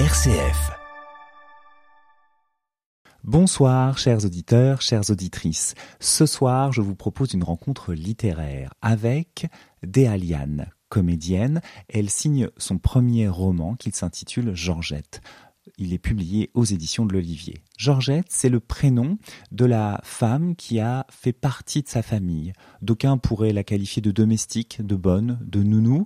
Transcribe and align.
RCF. 0.00 0.72
Bonsoir, 3.22 3.96
chers 3.96 4.24
auditeurs, 4.24 4.82
chères 4.82 5.08
auditrices. 5.08 5.76
Ce 6.00 6.26
soir, 6.26 6.72
je 6.72 6.80
vous 6.80 6.96
propose 6.96 7.32
une 7.32 7.44
rencontre 7.44 7.92
littéraire 7.92 8.74
avec 8.82 9.46
Déaliane, 9.84 10.68
comédienne. 10.88 11.60
Elle 11.88 12.10
signe 12.10 12.48
son 12.56 12.78
premier 12.78 13.28
roman 13.28 13.76
qui 13.76 13.92
s'intitule 13.92 14.52
Georgette. 14.52 15.20
Il 15.78 15.92
est 15.92 15.98
publié 15.98 16.50
aux 16.54 16.64
éditions 16.64 17.06
de 17.06 17.12
l'Olivier. 17.12 17.62
Georgette, 17.78 18.26
c'est 18.30 18.48
le 18.48 18.58
prénom 18.58 19.16
de 19.52 19.64
la 19.64 20.00
femme 20.02 20.56
qui 20.56 20.80
a 20.80 21.06
fait 21.08 21.32
partie 21.32 21.82
de 21.82 21.88
sa 21.88 22.02
famille. 22.02 22.52
D'aucuns 22.82 23.16
pourraient 23.16 23.52
la 23.52 23.62
qualifier 23.62 24.02
de 24.02 24.10
domestique, 24.10 24.84
de 24.84 24.96
bonne, 24.96 25.38
de 25.40 25.62
nounou. 25.62 26.04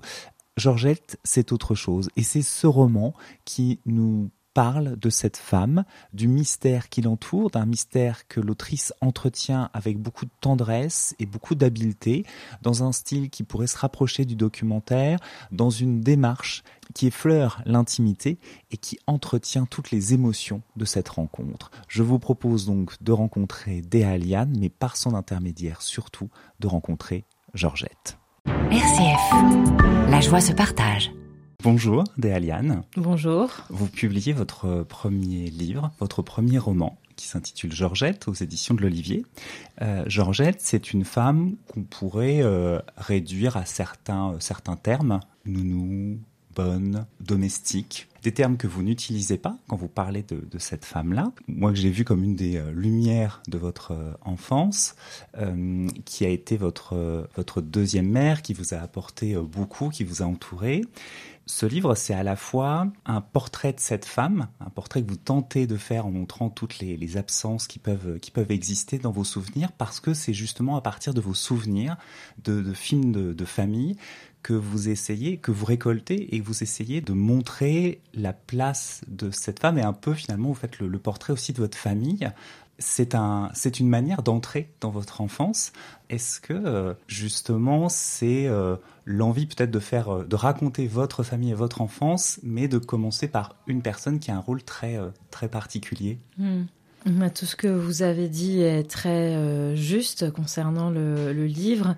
Georgette, 0.59 1.19
c'est 1.23 1.53
autre 1.53 1.77
chose. 1.77 2.11
Et 2.17 2.23
c'est 2.25 2.43
ce 2.43 2.67
roman 2.67 3.15
qui 3.45 3.79
nous 3.87 4.31
parle 4.55 4.99
de 4.99 5.09
cette 5.09 5.37
femme, 5.37 5.85
du 6.13 6.27
mystère 6.27 6.89
qui 6.89 7.01
l'entoure, 7.01 7.51
d'un 7.51 7.65
mystère 7.65 8.27
que 8.27 8.41
l'autrice 8.41 8.93
entretient 9.01 9.71
avec 9.73 9.99
beaucoup 9.99 10.25
de 10.25 10.33
tendresse 10.41 11.15
et 11.21 11.27
beaucoup 11.27 11.55
d'habileté, 11.55 12.25
dans 12.63 12.83
un 12.83 12.91
style 12.91 13.31
qui 13.31 13.45
pourrait 13.45 13.69
se 13.69 13.79
rapprocher 13.79 14.25
du 14.25 14.35
documentaire, 14.35 15.21
dans 15.53 15.71
une 15.71 16.01
démarche 16.01 16.65
qui 16.93 17.07
effleure 17.07 17.63
l'intimité 17.65 18.41
et 18.73 18.79
qui 18.79 18.99
entretient 19.07 19.65
toutes 19.65 19.93
les 19.93 20.13
émotions 20.13 20.63
de 20.75 20.85
cette 20.85 21.11
rencontre. 21.11 21.71
Je 21.87 22.03
vous 22.03 22.19
propose 22.19 22.67
donc 22.67 23.01
de 23.01 23.13
rencontrer 23.13 23.81
Déaliane, 23.81 24.57
mais 24.59 24.71
par 24.71 24.97
son 24.97 25.15
intermédiaire 25.15 25.83
surtout 25.83 26.31
de 26.59 26.67
rencontrer 26.67 27.25
Georgette. 27.55 28.19
RCF, 28.71 30.11
la 30.11 30.21
joie 30.21 30.41
se 30.41 30.53
partage. 30.53 31.13
Bonjour, 31.63 32.05
Déaliane. 32.17 32.83
Bonjour. 32.97 33.51
Vous 33.69 33.89
publiez 33.89 34.33
votre 34.33 34.85
premier 34.85 35.51
livre, 35.51 35.91
votre 35.99 36.23
premier 36.23 36.59
roman, 36.59 36.99
qui 37.17 37.27
s'intitule 37.27 37.73
Georgette 37.73 38.27
aux 38.29 38.33
éditions 38.33 38.75
de 38.75 38.81
l'Olivier. 38.81 39.27
Euh, 39.83 40.05
Georgette, 40.07 40.61
c'est 40.61 40.93
une 40.93 41.05
femme 41.05 41.57
qu'on 41.73 41.83
pourrait 41.83 42.41
euh, 42.43 42.79
réduire 42.97 43.57
à 43.57 43.67
certains, 43.67 44.33
euh, 44.33 44.41
certains 44.41 44.77
termes, 44.77 45.21
nounou, 45.45 46.19
domestique, 47.21 48.09
des 48.23 48.33
termes 48.33 48.57
que 48.57 48.67
vous 48.67 48.83
n'utilisez 48.83 49.39
pas 49.39 49.57
quand 49.69 49.77
vous 49.77 49.89
parlez 49.89 50.23
de, 50.23 50.59
cette 50.59 50.85
femme-là. 50.85 51.33
Moi 51.47 51.71
que 51.71 51.79
j'ai 51.79 51.91
vu 51.91 52.05
comme 52.05 52.25
une 52.25 52.35
des 52.35 52.57
euh, 52.57 52.73
lumières 52.73 53.43
de 53.49 53.59
votre 53.59 53.93
euh, 53.93 54.13
enfance, 54.23 54.97
euh, 55.37 55.87
qui 56.05 56.25
a 56.25 56.29
été 56.29 56.57
votre, 56.57 57.29
votre 57.37 57.61
deuxième 57.61 58.09
mère, 58.09 58.43
qui 58.43 58.55
vous 58.55 58.75
a 58.75 58.79
apporté 58.79 59.37
beaucoup, 59.37 59.89
qui 59.89 60.05
vous 60.05 60.23
a 60.23 60.27
entouré. 60.27 60.83
Ce 61.47 61.65
livre, 61.65 61.95
c'est 61.95 62.13
à 62.13 62.23
la 62.23 62.37
fois 62.37 62.89
un 63.07 63.23
portrait 63.23 63.73
de 63.73 63.81
cette 63.81 64.05
femme, 64.05 64.49
un 64.61 64.69
portrait 64.69 65.03
que 65.03 65.09
vous 65.09 65.17
tentez 65.17 65.67
de 65.67 65.79
faire 65.79 66.05
en 66.05 66.11
montrant 66.11 66.51
toutes 66.51 66.79
les, 66.79 67.17
absences 67.17 67.67
qui 67.67 67.79
peuvent, 67.79 68.19
qui 68.21 68.31
peuvent 68.31 68.51
exister 68.51 68.99
dans 68.99 69.13
vos 69.13 69.25
souvenirs, 69.25 69.73
parce 69.73 69.99
que 69.99 70.13
c'est 70.13 70.35
justement 70.35 70.77
à 70.77 70.83
partir 70.83 71.15
de 71.15 71.23
vos 71.23 71.33
souvenirs 71.33 71.97
de, 72.45 72.61
de 72.61 72.75
films 72.75 73.13
de, 73.13 73.33
de 73.33 73.45
famille 73.47 73.97
que 74.43 74.53
vous 74.53 74.89
essayez, 74.89 75.39
que 75.39 75.51
vous 75.51 75.65
récoltez 75.65 76.35
et 76.35 76.41
que 76.41 76.47
vous 76.47 76.63
essayez 76.63 77.01
de 77.01 77.13
montrer 77.13 78.01
la 78.15 78.33
place 78.33 79.03
de 79.09 79.31
cette 79.31 79.61
femme 79.61 79.79
et 79.79 79.83
un 79.83 79.93
peu 79.93 80.15
finalement 80.15 80.49
vous 80.49 80.55
faites 80.55 80.79
le, 80.79 80.99
portrait 80.99 81.33
aussi 81.33 81.53
de 81.53 81.59
votre 81.59 81.77
famille. 81.77 82.31
C'est 82.81 83.17
un, 83.17 83.51
c'est 83.55 83.81
une 83.81 83.89
manière 83.89 84.23
d'entrer 84.23 84.71
dans 84.81 84.91
votre 84.91 85.21
enfance. 85.21 85.73
Est-ce 86.11 86.41
que 86.41 86.53
euh, 86.53 86.95
justement 87.09 87.89
c'est 87.89 88.47
euh, 88.47 88.77
l'envie 89.05 89.47
peut-être 89.47 89.73
de 89.73 89.81
faire, 89.81 90.15
euh, 90.15 90.25
de 90.25 90.37
raconter 90.37 90.87
votre 90.87 91.25
famille 91.25 91.51
et 91.51 91.55
votre 91.55 91.81
enfance, 91.81 92.39
mais 92.45 92.69
de 92.69 92.79
commencer 92.79 93.27
par 93.27 93.57
une 93.67 93.83
personne 93.83 94.21
qui 94.21 94.31
a 94.31 94.37
un 94.37 94.41
rôle 94.41 94.63
très, 94.63 94.97
très 95.31 95.49
particulier? 95.49 96.21
Hmm. 96.37 96.65
Bah, 97.07 97.31
Tout 97.31 97.47
ce 97.47 97.57
que 97.57 97.69
vous 97.69 98.03
avez 98.03 98.29
dit 98.29 98.61
est 98.63 98.89
très 98.89 99.35
euh, 99.35 99.77
juste 99.77 100.31
concernant 100.31 100.91
le, 100.91 101.47
livre. 101.47 101.95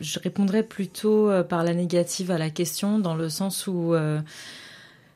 Je 0.00 0.18
répondrai 0.18 0.62
plutôt 0.62 1.30
euh, 1.30 1.44
par 1.44 1.62
la 1.62 1.72
négative 1.72 2.30
à 2.30 2.38
la 2.38 2.50
question, 2.50 2.98
dans 2.98 3.14
le 3.14 3.28
sens 3.28 3.66
où 3.68 3.94
euh, 3.94 4.20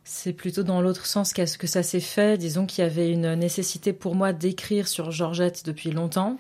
c'est 0.05 0.33
plutôt 0.33 0.63
dans 0.63 0.81
l'autre 0.81 1.07
sens 1.07 1.33
qu'est-ce 1.33 1.59
que 1.59 1.67
ça 1.67 1.83
s'est 1.83 2.01
fait. 2.01 2.39
Disons 2.39 2.65
qu'il 2.65 2.85
y 2.85 2.87
avait 2.87 3.11
une 3.11 3.35
nécessité 3.35 3.93
pour 3.93 4.15
moi 4.15 4.33
d'écrire 4.33 4.87
sur 4.87 5.11
Georgette 5.11 5.65
depuis 5.67 5.91
longtemps. 5.91 6.39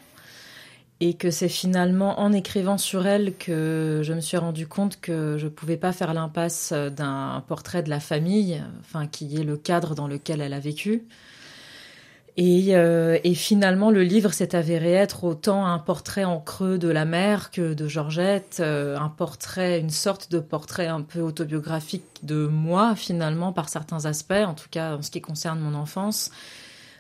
Et 1.01 1.15
que 1.15 1.33
c'est 1.33 1.49
finalement 1.49 2.21
en 2.21 2.33
écrivant 2.33 2.79
sur 2.79 3.07
elle 3.07 3.35
que 3.35 4.01
je 4.05 4.13
me 4.13 4.21
suis 4.21 4.37
rendu 4.37 4.69
compte 4.69 5.01
que 5.01 5.37
je 5.39 5.49
pouvais 5.49 5.77
pas 5.77 5.93
faire 5.93 6.15
l'impasse 6.15 6.73
d'un 6.73 7.43
portrait 7.49 7.83
de 7.83 7.91
la 7.91 7.99
famille, 7.99 8.63
enfin 8.81 9.09
qui 9.09 9.37
est 9.37 9.43
le 9.43 9.57
cadre 9.57 9.97
dans 9.97 10.07
lequel 10.07 10.41
elle 10.41 10.55
a 10.55 10.61
vécu. 10.61 11.03
Et, 12.37 12.75
euh, 12.75 13.19
et 13.23 13.35
finalement, 13.35 13.93
le 13.93 14.03
livre 14.03 14.33
s'est 14.33 14.57
avéré 14.57 14.93
être 14.93 15.23
autant 15.23 15.67
un 15.67 15.79
portrait 15.79 16.25
en 16.25 16.41
creux 16.41 16.79
de 16.79 16.89
la 16.89 17.05
mère 17.05 17.53
que 17.53 17.75
de 17.75 17.87
Georgette, 17.87 18.57
euh, 18.59 18.99
un 18.99 19.09
portrait, 19.09 19.79
une 19.79 19.91
sorte 19.91 20.33
de 20.33 20.41
portrait 20.41 20.89
un 20.89 21.03
peu 21.03 21.21
autobiographique 21.21 22.05
de 22.25 22.47
moi, 22.49 22.97
finalement, 22.97 23.53
par 23.53 23.69
certains 23.69 24.05
aspects, 24.07 24.33
en 24.33 24.55
tout 24.55 24.69
cas 24.69 24.97
en 24.97 25.03
ce 25.03 25.13
qui 25.13 25.21
concerne 25.21 25.61
mon 25.61 25.75
enfance, 25.75 26.33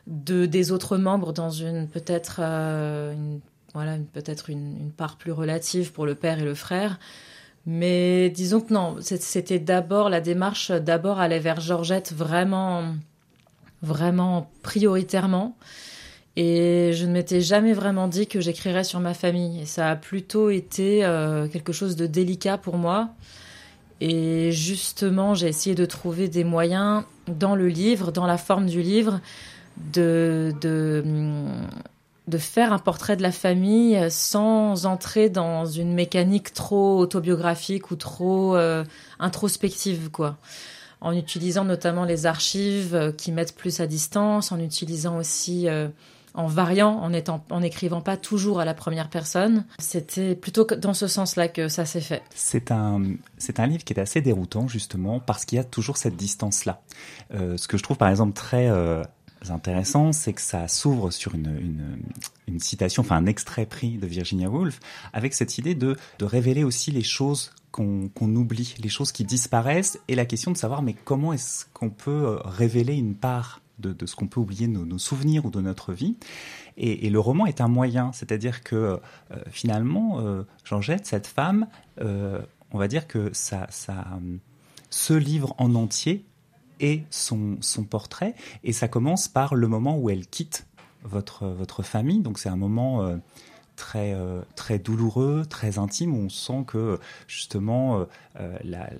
de 0.06 0.46
des 0.46 0.70
autres 0.70 0.98
membres 0.98 1.32
dans 1.32 1.50
une 1.50 1.88
peut-être 1.88 2.36
euh, 2.40 3.12
une, 3.12 3.40
voilà 3.72 3.96
peut-être 4.12 4.50
une, 4.50 4.76
une 4.78 4.92
part 4.92 5.16
plus 5.16 5.32
relative 5.32 5.92
pour 5.92 6.06
le 6.06 6.14
père 6.14 6.38
et 6.38 6.44
le 6.44 6.54
frère. 6.54 7.00
Mais 7.66 8.30
disons 8.30 8.60
que 8.60 8.72
non, 8.72 8.96
c'était 9.00 9.58
d'abord 9.58 10.10
la 10.10 10.20
démarche, 10.20 10.70
d'abord 10.70 11.18
aller 11.18 11.38
vers 11.40 11.60
Georgette 11.60 12.12
vraiment 12.12 12.94
vraiment 13.84 14.50
prioritairement. 14.62 15.56
Et 16.36 16.90
je 16.94 17.06
ne 17.06 17.12
m'étais 17.12 17.40
jamais 17.40 17.72
vraiment 17.72 18.08
dit 18.08 18.26
que 18.26 18.40
j'écrirais 18.40 18.84
sur 18.84 18.98
ma 18.98 19.14
famille. 19.14 19.62
Et 19.62 19.66
ça 19.66 19.90
a 19.90 19.96
plutôt 19.96 20.50
été 20.50 21.04
euh, 21.04 21.46
quelque 21.46 21.72
chose 21.72 21.94
de 21.94 22.06
délicat 22.06 22.58
pour 22.58 22.76
moi. 22.76 23.10
Et 24.00 24.50
justement, 24.50 25.34
j'ai 25.34 25.46
essayé 25.46 25.76
de 25.76 25.84
trouver 25.84 26.28
des 26.28 26.42
moyens 26.42 27.04
dans 27.28 27.54
le 27.54 27.68
livre, 27.68 28.10
dans 28.10 28.26
la 28.26 28.36
forme 28.36 28.66
du 28.66 28.82
livre, 28.82 29.20
de, 29.92 30.52
de, 30.60 31.04
de 32.26 32.38
faire 32.38 32.72
un 32.72 32.80
portrait 32.80 33.16
de 33.16 33.22
la 33.22 33.32
famille 33.32 33.98
sans 34.10 34.86
entrer 34.86 35.30
dans 35.30 35.66
une 35.66 35.94
mécanique 35.94 36.52
trop 36.52 36.98
autobiographique 36.98 37.92
ou 37.92 37.96
trop 37.96 38.56
euh, 38.56 38.84
introspective, 39.20 40.10
quoi 40.10 40.36
en 41.04 41.12
utilisant 41.12 41.64
notamment 41.64 42.04
les 42.04 42.26
archives 42.26 42.94
euh, 42.94 43.12
qui 43.12 43.30
mettent 43.30 43.54
plus 43.54 43.78
à 43.80 43.86
distance, 43.86 44.50
en 44.50 44.58
utilisant 44.58 45.18
aussi, 45.18 45.68
euh, 45.68 45.88
en 46.32 46.46
variant, 46.46 46.98
en, 46.98 47.12
étant, 47.12 47.44
en 47.50 47.62
écrivant 47.62 48.00
pas 48.00 48.16
toujours 48.16 48.58
à 48.58 48.64
la 48.64 48.72
première 48.72 49.10
personne. 49.10 49.66
C'était 49.78 50.34
plutôt 50.34 50.64
dans 50.64 50.94
ce 50.94 51.06
sens-là 51.06 51.48
que 51.48 51.68
ça 51.68 51.84
s'est 51.84 52.00
fait. 52.00 52.22
C'est 52.34 52.72
un, 52.72 53.02
c'est 53.36 53.60
un 53.60 53.66
livre 53.66 53.84
qui 53.84 53.92
est 53.92 54.00
assez 54.00 54.22
déroutant 54.22 54.66
justement 54.66 55.20
parce 55.20 55.44
qu'il 55.44 55.56
y 55.56 55.60
a 55.60 55.64
toujours 55.64 55.98
cette 55.98 56.16
distance-là. 56.16 56.80
Euh, 57.34 57.58
ce 57.58 57.68
que 57.68 57.76
je 57.76 57.82
trouve 57.82 57.98
par 57.98 58.08
exemple 58.08 58.32
très 58.32 58.68
intéressant, 59.50 60.12
c'est 60.12 60.32
que 60.32 60.40
ça 60.40 60.68
s'ouvre 60.68 61.10
sur 61.10 61.34
une, 61.34 61.98
une, 62.46 62.60
citation, 62.60 63.02
enfin 63.02 63.16
un 63.16 63.26
extrait 63.26 63.66
pris 63.66 63.98
de 63.98 64.06
Virginia 64.06 64.48
Woolf, 64.48 64.80
avec 65.12 65.34
cette 65.34 65.58
idée 65.58 65.74
de, 65.74 65.96
de 66.18 66.24
révéler 66.24 66.64
aussi 66.64 66.90
les 66.90 67.02
choses 67.02 67.52
qu'on 67.70 68.08
qu'on 68.08 68.34
oublie, 68.34 68.74
les 68.82 68.88
choses 68.88 69.12
qui 69.12 69.24
disparaissent, 69.24 69.98
et 70.08 70.14
la 70.14 70.26
question 70.26 70.50
de 70.50 70.56
savoir 70.56 70.82
mais 70.82 70.94
comment 70.94 71.32
est-ce 71.32 71.66
qu'on 71.72 71.90
peut 71.90 72.10
euh, 72.10 72.36
révéler 72.44 72.94
une 72.94 73.14
part 73.14 73.60
de, 73.78 73.92
de 73.92 74.06
ce 74.06 74.14
qu'on 74.16 74.26
peut 74.26 74.40
oublier 74.40 74.68
nos, 74.68 74.84
nos 74.84 74.98
souvenirs 74.98 75.44
ou 75.44 75.50
de 75.50 75.60
notre 75.60 75.92
vie. 75.92 76.16
Et, 76.76 77.06
et 77.06 77.10
le 77.10 77.20
roman 77.20 77.46
est 77.46 77.60
un 77.60 77.68
moyen, 77.68 78.12
c'est-à-dire 78.12 78.62
que 78.62 79.00
euh, 79.30 79.36
finalement, 79.50 80.20
euh, 80.20 80.42
Georgette, 80.64 81.06
cette 81.06 81.26
femme, 81.26 81.66
euh, 82.00 82.40
on 82.72 82.78
va 82.78 82.88
dire 82.88 83.06
que 83.06 83.30
ça, 83.32 83.66
ça, 83.70 84.04
ce 84.90 85.14
livre 85.14 85.54
en 85.58 85.74
entier 85.74 86.24
est 86.80 87.04
son, 87.10 87.56
son 87.60 87.84
portrait, 87.84 88.34
et 88.62 88.72
ça 88.72 88.88
commence 88.88 89.28
par 89.28 89.54
le 89.54 89.68
moment 89.68 89.98
où 89.98 90.10
elle 90.10 90.26
quitte 90.26 90.66
votre, 91.02 91.46
votre 91.46 91.82
famille. 91.82 92.20
Donc 92.20 92.38
c'est 92.38 92.48
un 92.48 92.56
moment 92.56 93.02
euh, 93.02 93.16
très, 93.76 94.14
euh, 94.14 94.42
très 94.56 94.78
douloureux, 94.78 95.44
très 95.48 95.78
intime, 95.78 96.14
où 96.14 96.18
on 96.18 96.28
sent 96.28 96.64
que 96.66 96.98
justement 97.28 98.06
euh, 98.40 98.58
la, 98.64 98.90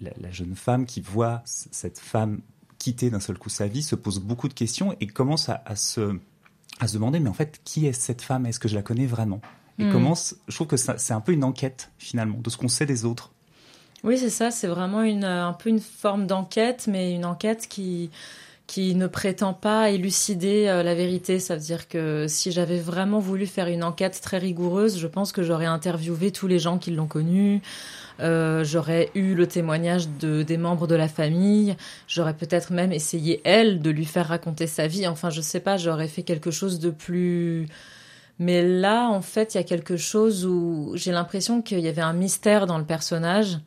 la, 0.00 0.10
la 0.20 0.30
jeune 0.30 0.56
femme 0.56 0.86
qui 0.86 1.00
voit 1.00 1.42
cette 1.44 1.98
femme 1.98 2.40
quitter 2.78 3.10
d'un 3.10 3.20
seul 3.20 3.38
coup 3.38 3.48
sa 3.48 3.68
vie 3.68 3.82
se 3.82 3.94
pose 3.94 4.18
beaucoup 4.18 4.48
de 4.48 4.54
questions 4.54 4.96
et 5.00 5.06
commence 5.06 5.48
à, 5.48 5.62
à 5.66 5.76
se, 5.76 6.18
à 6.80 6.88
se 6.88 6.94
demander 6.94 7.20
mais 7.20 7.28
en 7.28 7.34
fait 7.34 7.60
qui 7.62 7.86
est 7.86 7.92
cette 7.92 8.22
femme? 8.22 8.44
Est-ce 8.46 8.58
que 8.58 8.68
je 8.68 8.74
la 8.74 8.82
connais 8.82 9.06
vraiment? 9.06 9.40
Et 9.78 9.84
Mm. 9.84 9.92
commence, 9.92 10.36
je 10.48 10.54
trouve 10.54 10.66
que 10.66 10.76
c'est 10.76 11.12
un 11.14 11.20
peu 11.20 11.32
une 11.32 11.44
enquête 11.44 11.92
finalement 11.96 12.38
de 12.38 12.50
ce 12.50 12.56
qu'on 12.58 12.68
sait 12.68 12.86
des 12.86 13.04
autres. 13.04 13.32
Oui, 14.04 14.18
c'est 14.18 14.30
ça, 14.30 14.50
c'est 14.50 14.66
vraiment 14.66 15.02
une, 15.02 15.24
un 15.24 15.52
peu 15.52 15.70
une 15.70 15.80
forme 15.80 16.26
d'enquête, 16.26 16.86
mais 16.88 17.12
une 17.14 17.24
enquête 17.24 17.68
qui, 17.68 18.10
qui 18.66 18.96
ne 18.96 19.06
prétend 19.06 19.54
pas 19.54 19.90
élucider 19.90 20.66
euh, 20.66 20.82
la 20.82 20.96
vérité. 20.96 21.38
Ça 21.38 21.54
veut 21.54 21.62
dire 21.62 21.86
que 21.88 22.26
si 22.28 22.50
j'avais 22.50 22.80
vraiment 22.80 23.20
voulu 23.20 23.46
faire 23.46 23.68
une 23.68 23.84
enquête 23.84 24.20
très 24.20 24.38
rigoureuse, 24.38 24.98
je 24.98 25.06
pense 25.06 25.30
que 25.30 25.44
j'aurais 25.44 25.66
interviewé 25.66 26.32
tous 26.32 26.48
les 26.48 26.58
gens 26.58 26.78
qui 26.78 26.90
l'ont 26.90 27.06
connu. 27.06 27.62
Euh, 28.18 28.64
j'aurais 28.64 29.10
eu 29.14 29.34
le 29.34 29.46
témoignage 29.46 30.08
de, 30.20 30.42
des 30.42 30.56
membres 30.56 30.88
de 30.88 30.96
la 30.96 31.08
famille. 31.08 31.76
J'aurais 32.08 32.34
peut-être 32.34 32.72
même 32.72 32.92
essayé, 32.92 33.40
elle, 33.44 33.80
de 33.80 33.90
lui 33.90 34.04
faire 34.04 34.26
raconter 34.26 34.66
sa 34.66 34.88
vie. 34.88 35.06
Enfin, 35.06 35.30
je 35.30 35.40
sais 35.40 35.60
pas, 35.60 35.76
j'aurais 35.76 36.08
fait 36.08 36.22
quelque 36.24 36.50
chose 36.50 36.80
de 36.80 36.90
plus... 36.90 37.68
Mais 38.38 38.66
là, 38.66 39.08
en 39.08 39.22
fait, 39.22 39.54
il 39.54 39.58
y 39.58 39.60
a 39.60 39.64
quelque 39.64 39.96
chose 39.96 40.44
où 40.46 40.92
j'ai 40.94 41.12
l'impression 41.12 41.62
qu'il 41.62 41.78
y 41.80 41.88
avait 41.88 42.02
un 42.02 42.14
mystère 42.14 42.66
dans 42.66 42.78
le 42.78 42.84
personnage 42.84 43.58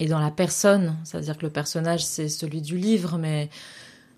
et 0.00 0.06
dans 0.06 0.18
la 0.18 0.30
personne. 0.30 0.96
C'est-à-dire 1.04 1.36
que 1.36 1.42
le 1.42 1.52
personnage, 1.52 2.04
c'est 2.04 2.28
celui 2.28 2.62
du 2.62 2.76
livre, 2.76 3.18
mais 3.18 3.50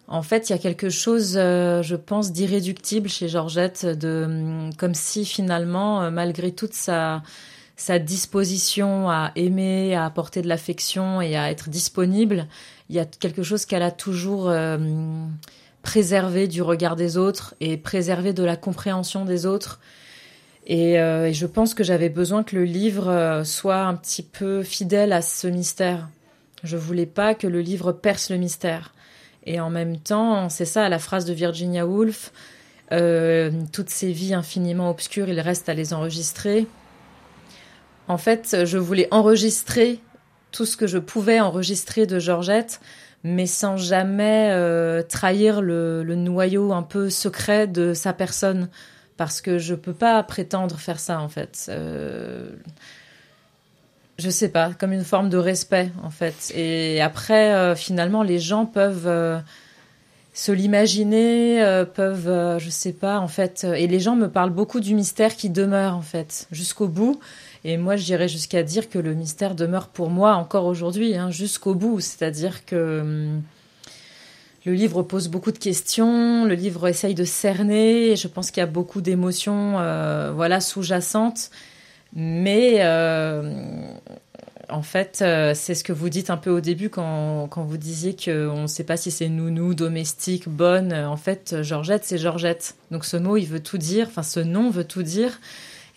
en 0.09 0.23
fait, 0.23 0.49
il 0.49 0.53
y 0.53 0.55
a 0.55 0.59
quelque 0.59 0.89
chose, 0.89 1.35
euh, 1.37 1.83
je 1.83 1.97
pense, 1.97 2.33
d'irréductible 2.33 3.09
chez 3.09 3.29
Georgette, 3.29 3.85
de 3.85 4.25
hum, 4.25 4.71
comme 4.77 4.95
si 4.95 5.25
finalement, 5.25 6.03
euh, 6.03 6.11
malgré 6.11 6.53
toute 6.53 6.73
sa 6.75 7.23
disposition 7.99 9.11
à 9.11 9.33
aimer, 9.35 9.95
à 9.95 10.05
apporter 10.05 10.41
de 10.41 10.49
l'affection 10.49 11.21
et 11.21 11.37
à 11.37 11.51
être 11.51 11.69
disponible, 11.69 12.47
il 12.89 12.97
y 12.97 13.01
a 13.01 13.05
quelque 13.05 13.43
chose 13.43 13.65
qu'elle 13.67 13.83
a 13.83 13.91
toujours 13.91 14.49
euh, 14.51 14.79
préservé 15.83 16.47
du 16.47 16.63
regard 16.63 16.95
des 16.95 17.17
autres 17.17 17.55
et 17.61 17.77
préservé 17.77 18.33
de 18.33 18.45
la 18.45 18.57
compréhension 18.57 19.25
des 19.25 19.47
autres. 19.47 19.81
Et, 20.67 20.93
et 20.95 21.33
je 21.33 21.47
pense 21.47 21.75
que 21.75 21.83
j'avais 21.83 22.09
besoin 22.09 22.45
que 22.45 22.55
le 22.55 22.65
livre 22.65 23.43
soit 23.45 23.81
un 23.81 23.95
petit 23.95 24.23
peu 24.23 24.63
fidèle 24.63 25.13
à 25.13 25.21
ce 25.21 25.49
mystère. 25.49 26.09
Je 26.63 26.77
voulais 26.77 27.07
pas 27.07 27.35
que 27.35 27.49
le 27.49 27.61
livre 27.61 27.93
perce 27.93 28.31
le 28.31 28.37
mystère. 28.37 28.95
Et 29.45 29.61
en 29.61 29.71
même 29.71 29.99
temps, 29.99 30.49
c'est 30.49 30.65
ça 30.65 30.89
la 30.89 30.99
phrase 30.99 31.25
de 31.25 31.33
Virginia 31.33 31.87
Woolf, 31.87 32.33
euh, 32.93 33.51
toutes 33.73 33.91
ces 33.91 34.13
vies 34.13 34.35
infiniment 34.35 34.91
obscures, 34.91 35.29
il 35.29 35.41
reste 35.41 35.69
à 35.69 35.75
les 35.75 35.95
enregistrer. 35.95 36.67
En 38.07 38.19
fait, 38.19 38.65
je 38.65 38.79
voulais 38.79 39.09
enregistrer 39.11 40.01
tout 40.51 40.67
ce 40.67 40.77
que 40.77 40.87
je 40.87 40.99
pouvais 40.99 41.41
enregistrer 41.41 42.07
de 42.07 42.19
Georgette, 42.19 42.81
mais 43.25 43.47
sans 43.47 43.77
jamais 43.77 44.51
euh, 44.53 45.03
trahir 45.03 45.63
le, 45.63 46.03
noyau 46.03 46.73
un 46.73 46.83
peu 46.83 47.09
secret 47.09 47.67
de 47.67 47.95
sa 47.95 48.13
personne, 48.13 48.69
parce 49.23 49.41
que 49.41 49.57
je 49.57 49.77
peux 49.77 49.93
pas 49.93 50.21
prétendre 50.25 50.77
faire 50.81 50.99
ça 50.99 51.21
en 51.21 51.29
fait. 51.29 51.67
Euh, 51.69 52.51
je 54.19 54.29
sais 54.31 54.49
pas, 54.49 54.73
comme 54.73 54.93
une 54.93 55.05
forme 55.05 55.29
de 55.29 55.37
respect 55.37 55.93
en 56.03 56.11
fait. 56.11 56.51
Et 56.57 57.01
après, 57.01 57.55
euh, 57.55 57.77
finalement, 57.77 58.25
les 58.25 58.41
gens 58.41 58.67
peuvent 58.67 59.07
euh, 59.07 59.39
se 60.35 60.51
l'imaginer, 60.51 61.63
euh, 61.63 61.85
peuvent, 61.85 62.59
je 62.59 62.69
sais 62.69 62.93
pas, 62.93 63.21
en 63.21 63.29
fait. 63.29 63.63
et 63.63 63.87
les 63.87 64.01
gens 64.01 64.17
me 64.17 64.27
parlent 64.27 64.51
beaucoup 64.51 64.81
du 64.81 64.97
mystère 64.97 65.37
qui 65.37 65.51
demeure 65.51 65.95
en 65.95 66.03
fait 66.03 66.49
jusqu'au 66.51 66.89
bout. 66.89 67.21
Et 67.63 67.77
moi, 67.77 67.95
je 67.95 68.05
dirais 68.05 68.27
jusqu'à 68.27 68.65
dire 68.65 68.89
que 68.89 68.99
le 68.99 69.15
mystère 69.15 69.55
demeure 69.55 69.87
pour 69.87 70.11
moi 70.11 70.35
encore 70.35 70.65
aujourd'hui, 70.65 71.15
hein, 71.15 71.31
jusqu'au 71.31 71.77
bout. 71.77 72.01
C'est-à-dire 72.01 72.67
que 72.67 73.03
hum, 73.03 73.43
le 74.65 74.73
livre 74.73 75.03
pose 75.03 75.29
beaucoup 75.29 75.53
de 75.53 75.59
questions, 75.59 76.45
le 76.45 76.55
livre 76.55 76.89
essaye 76.89 77.15
de 77.15 77.25
cerner. 77.25 78.17
Je 78.17 78.29
pense 78.29 78.51
qu'il 78.51 78.61
y 78.61 78.65
a 78.65 78.67
beaucoup 78.67 79.01
d'émotions, 79.01 79.73
voilà, 80.35 80.61
sous-jacentes. 80.61 81.51
Mais 82.15 82.79
euh, 82.81 83.43
en 84.69 84.83
fait, 84.83 85.21
euh, 85.23 85.53
c'est 85.55 85.75
ce 85.75 85.83
que 85.83 85.93
vous 85.93 86.11
dites 86.11 86.31
un 86.31 86.37
peu 86.37 86.51
au 86.51 86.61
début 86.61 86.91
quand, 86.91 87.49
vous 87.57 87.77
disiez 87.79 88.15
qu'on 88.15 88.63
ne 88.63 88.67
sait 88.67 88.85
pas 88.85 88.97
si 88.97 89.11
c'est 89.11 89.29
nounou, 89.29 89.75
domestique, 89.75 90.49
bonne. 90.49 90.93
En 90.93 91.17
fait, 91.17 91.63
Georgette, 91.63 92.05
c'est 92.05 92.19
Georgette. 92.19 92.77
Donc 92.91 93.05
ce 93.05 93.17
mot, 93.17 93.37
il 93.37 93.47
veut 93.47 93.63
tout 93.63 93.79
dire. 93.79 94.09
Enfin, 94.09 94.23
ce 94.23 94.41
nom 94.41 94.71
veut 94.71 94.85
tout 94.85 95.03
dire. 95.03 95.41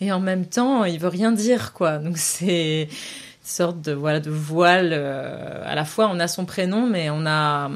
Et 0.00 0.12
en 0.12 0.20
même 0.20 0.46
temps, 0.46 0.84
il 0.84 0.98
veut 0.98 1.08
rien 1.08 1.32
dire, 1.32 1.72
quoi. 1.72 1.98
Donc 1.98 2.16
c'est 2.16 2.82
une 2.82 2.88
sorte 3.42 3.82
de 3.82 3.92
voile. 3.92 4.90
Euh, 4.92 5.62
à 5.64 5.74
la 5.74 5.84
fois, 5.84 6.08
on 6.10 6.18
a 6.18 6.28
son 6.28 6.46
prénom, 6.46 6.86
mais 6.86 7.10
on 7.10 7.26
a 7.26 7.70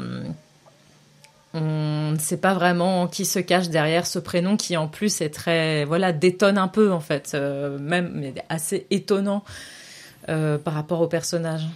on 1.53 2.13
ne 2.13 2.19
sait 2.19 2.37
pas 2.37 2.55
vraiment 2.55 3.09
qui 3.09 3.25
se 3.25 3.39
cache 3.39 3.69
derrière 3.69 4.07
ce 4.07 4.19
prénom 4.19 4.57
qui 4.57 4.77
en 4.77 4.87
plus 4.87 5.21
est 5.21 5.31
très 5.31 5.85
voilà 5.85 6.13
détonne 6.13 6.59
un 6.59 6.69
peu 6.69 6.93
en 6.93 7.01
fait 7.01 7.33
euh, 7.35 7.79
même 7.79 8.13
mais 8.15 8.35
assez 8.49 8.87
étonnant 8.91 9.43
euh, 10.29 10.59
par 10.59 10.75
rapport 10.75 11.01
au 11.01 11.09
personnage. 11.09 11.67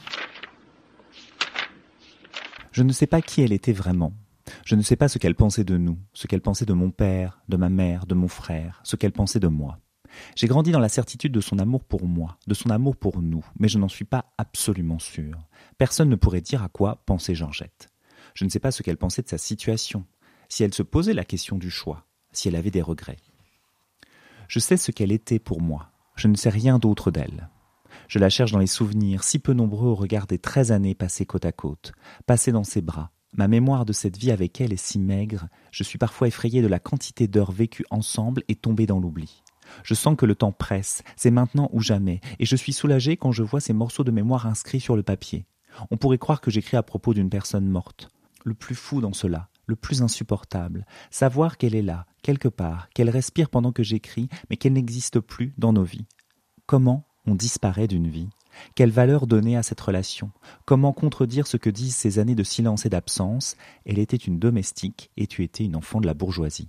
Je 2.72 2.82
ne 2.82 2.92
sais 2.92 3.06
pas 3.06 3.22
qui 3.22 3.42
elle 3.42 3.52
était 3.52 3.72
vraiment. 3.72 4.12
Je 4.64 4.74
ne 4.74 4.82
sais 4.82 4.96
pas 4.96 5.08
ce 5.08 5.18
qu'elle 5.18 5.34
pensait 5.34 5.64
de 5.64 5.78
nous, 5.78 5.98
ce 6.12 6.26
qu'elle 6.26 6.40
pensait 6.40 6.66
de 6.66 6.72
mon 6.72 6.90
père, 6.90 7.40
de 7.48 7.56
ma 7.56 7.68
mère, 7.68 8.06
de 8.06 8.14
mon 8.14 8.28
frère, 8.28 8.80
ce 8.84 8.96
qu'elle 8.96 9.12
pensait 9.12 9.40
de 9.40 9.48
moi. 9.48 9.78
J'ai 10.36 10.46
grandi 10.46 10.72
dans 10.72 10.80
la 10.80 10.88
certitude 10.88 11.32
de 11.32 11.40
son 11.40 11.58
amour 11.58 11.84
pour 11.84 12.06
moi, 12.06 12.36
de 12.46 12.54
son 12.54 12.70
amour 12.70 12.96
pour 12.96 13.22
nous, 13.22 13.44
mais 13.58 13.68
je 13.68 13.78
n'en 13.78 13.88
suis 13.88 14.04
pas 14.04 14.26
absolument 14.38 14.98
sûr. 14.98 15.38
Personne 15.78 16.08
ne 16.08 16.16
pourrait 16.16 16.40
dire 16.40 16.62
à 16.62 16.68
quoi 16.68 17.02
pensait 17.06 17.34
Georgette. 17.34 17.93
Je 18.34 18.44
ne 18.44 18.50
sais 18.50 18.58
pas 18.58 18.72
ce 18.72 18.82
qu'elle 18.82 18.96
pensait 18.96 19.22
de 19.22 19.28
sa 19.28 19.38
situation, 19.38 20.04
si 20.48 20.64
elle 20.64 20.74
se 20.74 20.82
posait 20.82 21.14
la 21.14 21.24
question 21.24 21.56
du 21.56 21.70
choix, 21.70 22.04
si 22.32 22.48
elle 22.48 22.56
avait 22.56 22.72
des 22.72 22.82
regrets. 22.82 23.18
Je 24.48 24.58
sais 24.58 24.76
ce 24.76 24.90
qu'elle 24.90 25.12
était 25.12 25.38
pour 25.38 25.60
moi, 25.60 25.92
je 26.16 26.28
ne 26.28 26.36
sais 26.36 26.50
rien 26.50 26.78
d'autre 26.78 27.10
d'elle. 27.10 27.48
Je 28.08 28.18
la 28.18 28.28
cherche 28.28 28.52
dans 28.52 28.58
les 28.58 28.66
souvenirs, 28.66 29.22
si 29.22 29.38
peu 29.38 29.52
nombreux 29.52 29.88
au 29.88 29.94
regard 29.94 30.26
des 30.26 30.38
treize 30.38 30.72
années 30.72 30.94
passées 30.94 31.26
côte 31.26 31.44
à 31.44 31.52
côte, 31.52 31.92
passées 32.26 32.52
dans 32.52 32.64
ses 32.64 32.82
bras. 32.82 33.12
Ma 33.36 33.48
mémoire 33.48 33.84
de 33.84 33.92
cette 33.92 34.16
vie 34.16 34.30
avec 34.30 34.60
elle 34.60 34.72
est 34.72 34.84
si 34.84 34.98
maigre, 34.98 35.48
je 35.70 35.82
suis 35.82 35.98
parfois 35.98 36.28
effrayé 36.28 36.60
de 36.60 36.68
la 36.68 36.78
quantité 36.78 37.26
d'heures 37.26 37.52
vécues 37.52 37.86
ensemble 37.90 38.42
et 38.48 38.54
tombées 38.54 38.86
dans 38.86 39.00
l'oubli. 39.00 39.42
Je 39.82 39.94
sens 39.94 40.16
que 40.16 40.26
le 40.26 40.34
temps 40.34 40.52
presse, 40.52 41.02
c'est 41.16 41.30
maintenant 41.30 41.68
ou 41.72 41.80
jamais, 41.80 42.20
et 42.38 42.46
je 42.46 42.56
suis 42.56 42.72
soulagé 42.72 43.16
quand 43.16 43.32
je 43.32 43.42
vois 43.42 43.60
ces 43.60 43.72
morceaux 43.72 44.04
de 44.04 44.10
mémoire 44.10 44.46
inscrits 44.46 44.80
sur 44.80 44.96
le 44.96 45.02
papier. 45.02 45.46
On 45.90 45.96
pourrait 45.96 46.18
croire 46.18 46.40
que 46.40 46.50
j'écris 46.50 46.76
à 46.76 46.82
propos 46.82 47.14
d'une 47.14 47.30
personne 47.30 47.66
morte 47.66 48.10
le 48.44 48.54
plus 48.54 48.76
fou 48.76 49.00
dans 49.00 49.12
cela, 49.12 49.48
le 49.66 49.74
plus 49.74 50.02
insupportable, 50.02 50.86
savoir 51.10 51.58
qu'elle 51.58 51.74
est 51.74 51.82
là, 51.82 52.06
quelque 52.22 52.48
part, 52.48 52.88
qu'elle 52.90 53.10
respire 53.10 53.50
pendant 53.50 53.72
que 53.72 53.82
j'écris, 53.82 54.28
mais 54.48 54.56
qu'elle 54.56 54.74
n'existe 54.74 55.20
plus 55.20 55.52
dans 55.58 55.72
nos 55.72 55.84
vies. 55.84 56.06
Comment 56.66 57.04
on 57.26 57.34
disparaît 57.34 57.88
d'une 57.88 58.08
vie? 58.08 58.28
Quelle 58.74 58.90
valeur 58.90 59.26
donner 59.26 59.56
à 59.56 59.62
cette 59.62 59.80
relation? 59.80 60.30
Comment 60.64 60.92
contredire 60.92 61.46
ce 61.46 61.56
que 61.56 61.70
disent 61.70 61.96
ces 61.96 62.18
années 62.18 62.36
de 62.36 62.44
silence 62.44 62.86
et 62.86 62.90
d'absence? 62.90 63.56
Elle 63.84 63.98
était 63.98 64.16
une 64.16 64.38
domestique 64.38 65.10
et 65.16 65.26
tu 65.26 65.42
étais 65.42 65.64
une 65.64 65.76
enfant 65.76 66.00
de 66.00 66.06
la 66.06 66.14
bourgeoisie. 66.14 66.68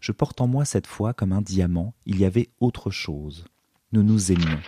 Je 0.00 0.12
porte 0.12 0.40
en 0.40 0.46
moi 0.46 0.66
cette 0.66 0.86
fois 0.86 1.14
comme 1.14 1.32
un 1.32 1.40
diamant, 1.40 1.94
il 2.04 2.18
y 2.18 2.26
avait 2.26 2.50
autre 2.60 2.90
chose. 2.90 3.46
Nous 3.92 4.02
nous 4.02 4.32
aimions. 4.32 4.60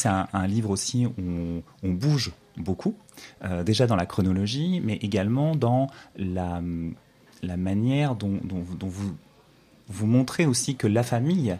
C'est 0.00 0.08
un, 0.08 0.46
livre 0.46 0.70
aussi 0.70 1.04
où 1.04 1.62
on 1.82 1.90
bouge 1.90 2.32
beaucoup, 2.56 2.94
euh, 3.44 3.62
déjà 3.62 3.86
dans 3.86 3.96
la 3.96 4.06
chronologie, 4.06 4.80
mais 4.82 4.94
également 5.02 5.54
dans 5.54 5.88
la, 6.16 6.62
la 7.42 7.56
manière 7.58 8.14
dont, 8.14 8.40
dont, 8.42 8.88
vous, 8.88 9.14
vous 9.88 10.06
montrez 10.06 10.46
aussi 10.46 10.76
que 10.76 10.86
la 10.86 11.02
famille 11.02 11.54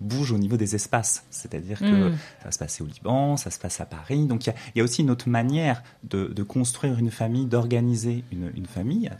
bouge 0.00 0.32
au 0.32 0.38
niveau 0.38 0.56
des 0.56 0.74
espaces. 0.74 1.26
C'est-à-dire 1.28 1.78
que 1.78 2.08
mm. 2.08 2.16
ça 2.42 2.52
se 2.52 2.58
passe 2.58 2.80
au 2.80 2.86
Liban, 2.86 3.36
ça 3.36 3.50
se 3.50 3.58
passe 3.58 3.82
à 3.82 3.84
Paris. 3.84 4.24
Donc 4.24 4.46
il 4.46 4.54
y, 4.74 4.78
y, 4.78 4.80
a 4.80 4.84
aussi 4.84 5.02
une 5.02 5.10
autre 5.10 5.28
manière 5.28 5.82
de, 6.04 6.28
de 6.28 6.42
construire 6.42 6.98
une 6.98 7.10
famille, 7.10 7.44
d'organiser 7.44 8.24
une, 8.32 8.50
une, 8.56 8.66
famille 8.66 9.10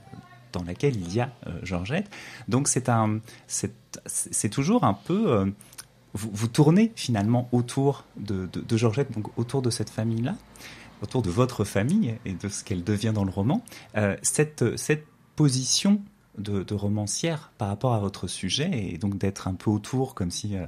dans 0.52 0.62
laquelle 0.62 0.96
il 0.96 1.14
y 1.14 1.20
a 1.20 1.30
euh, 1.46 1.50
Georgette. 1.62 2.08
Donc 2.48 2.68
c'est 2.68 2.88
un, 2.88 3.18
c'est 3.46 4.48
toujours 4.48 4.84
un 4.84 4.94
peu... 4.94 5.30
Euh, 5.30 5.46
vous, 6.14 6.48
tournez 6.48 6.92
finalement 6.94 7.48
autour 7.50 8.04
de, 8.16 8.46
de, 8.46 8.76
Georgette, 8.76 9.12
donc 9.12 9.36
autour 9.36 9.62
de 9.62 9.70
cette 9.70 9.90
famille-là 9.90 10.36
autour 11.02 11.22
de 11.22 11.30
votre 11.30 11.64
famille 11.64 12.14
et 12.24 12.32
de 12.32 12.48
ce 12.48 12.64
qu'elle 12.64 12.82
devient 12.82 13.12
dans 13.14 13.24
le 13.24 13.30
roman, 13.30 13.62
euh, 13.96 14.16
cette, 14.22 14.76
cette 14.78 15.04
position 15.36 16.00
de, 16.38 16.64
romancière 16.74 17.52
par 17.58 17.68
rapport 17.68 17.94
à 17.94 18.00
votre 18.00 18.26
sujet 18.26 18.70
et 18.72 18.98
donc 18.98 19.18
d'être 19.18 19.46
un 19.46 19.54
peu 19.54 19.70
autour 19.70 20.14
comme 20.14 20.30
si 20.30 20.56
euh, 20.56 20.66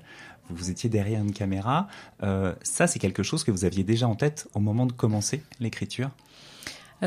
vous 0.50 0.71
étiez 0.71 0.91
derrière 0.91 1.21
une 1.21 1.33
caméra, 1.33 1.88
euh, 2.23 2.55
ça 2.62 2.87
c'est 2.87 2.99
quelque 2.99 3.23
chose 3.23 3.45
que 3.45 3.50
vous 3.50 3.65
aviez 3.65 3.83
déjà 3.83 4.07
en 4.07 4.15
tête 4.15 4.47
au 4.55 4.61
moment 4.61 4.87
de 4.87 4.93
commencer 4.93 5.43
l'écriture? 5.59 6.11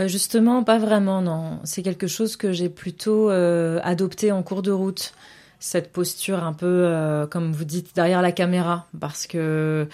Justement, 0.06 0.64
pas 0.64 0.78
vraiment, 0.78 1.20
non. 1.24 1.60
C'est 1.64 1.82
quelque 1.82 2.06
chose 2.06 2.38
que 2.38 2.52
j'ai 2.52 2.70
plutôt 2.70 3.30
adopté 3.30 4.32
en 4.32 4.44
cours 4.44 4.62
de 4.62 4.70
route. 4.70 5.16
Cette 5.60 5.92
posture 5.92 6.44
un 6.44 6.54
peu, 6.54 7.28
comme 7.30 7.52
vous 7.52 7.66
dites, 7.66 7.94
derrière 7.96 8.22
la 8.22 8.32
caméra. 8.32 8.88
Parce 9.00 9.28
que 9.28 9.88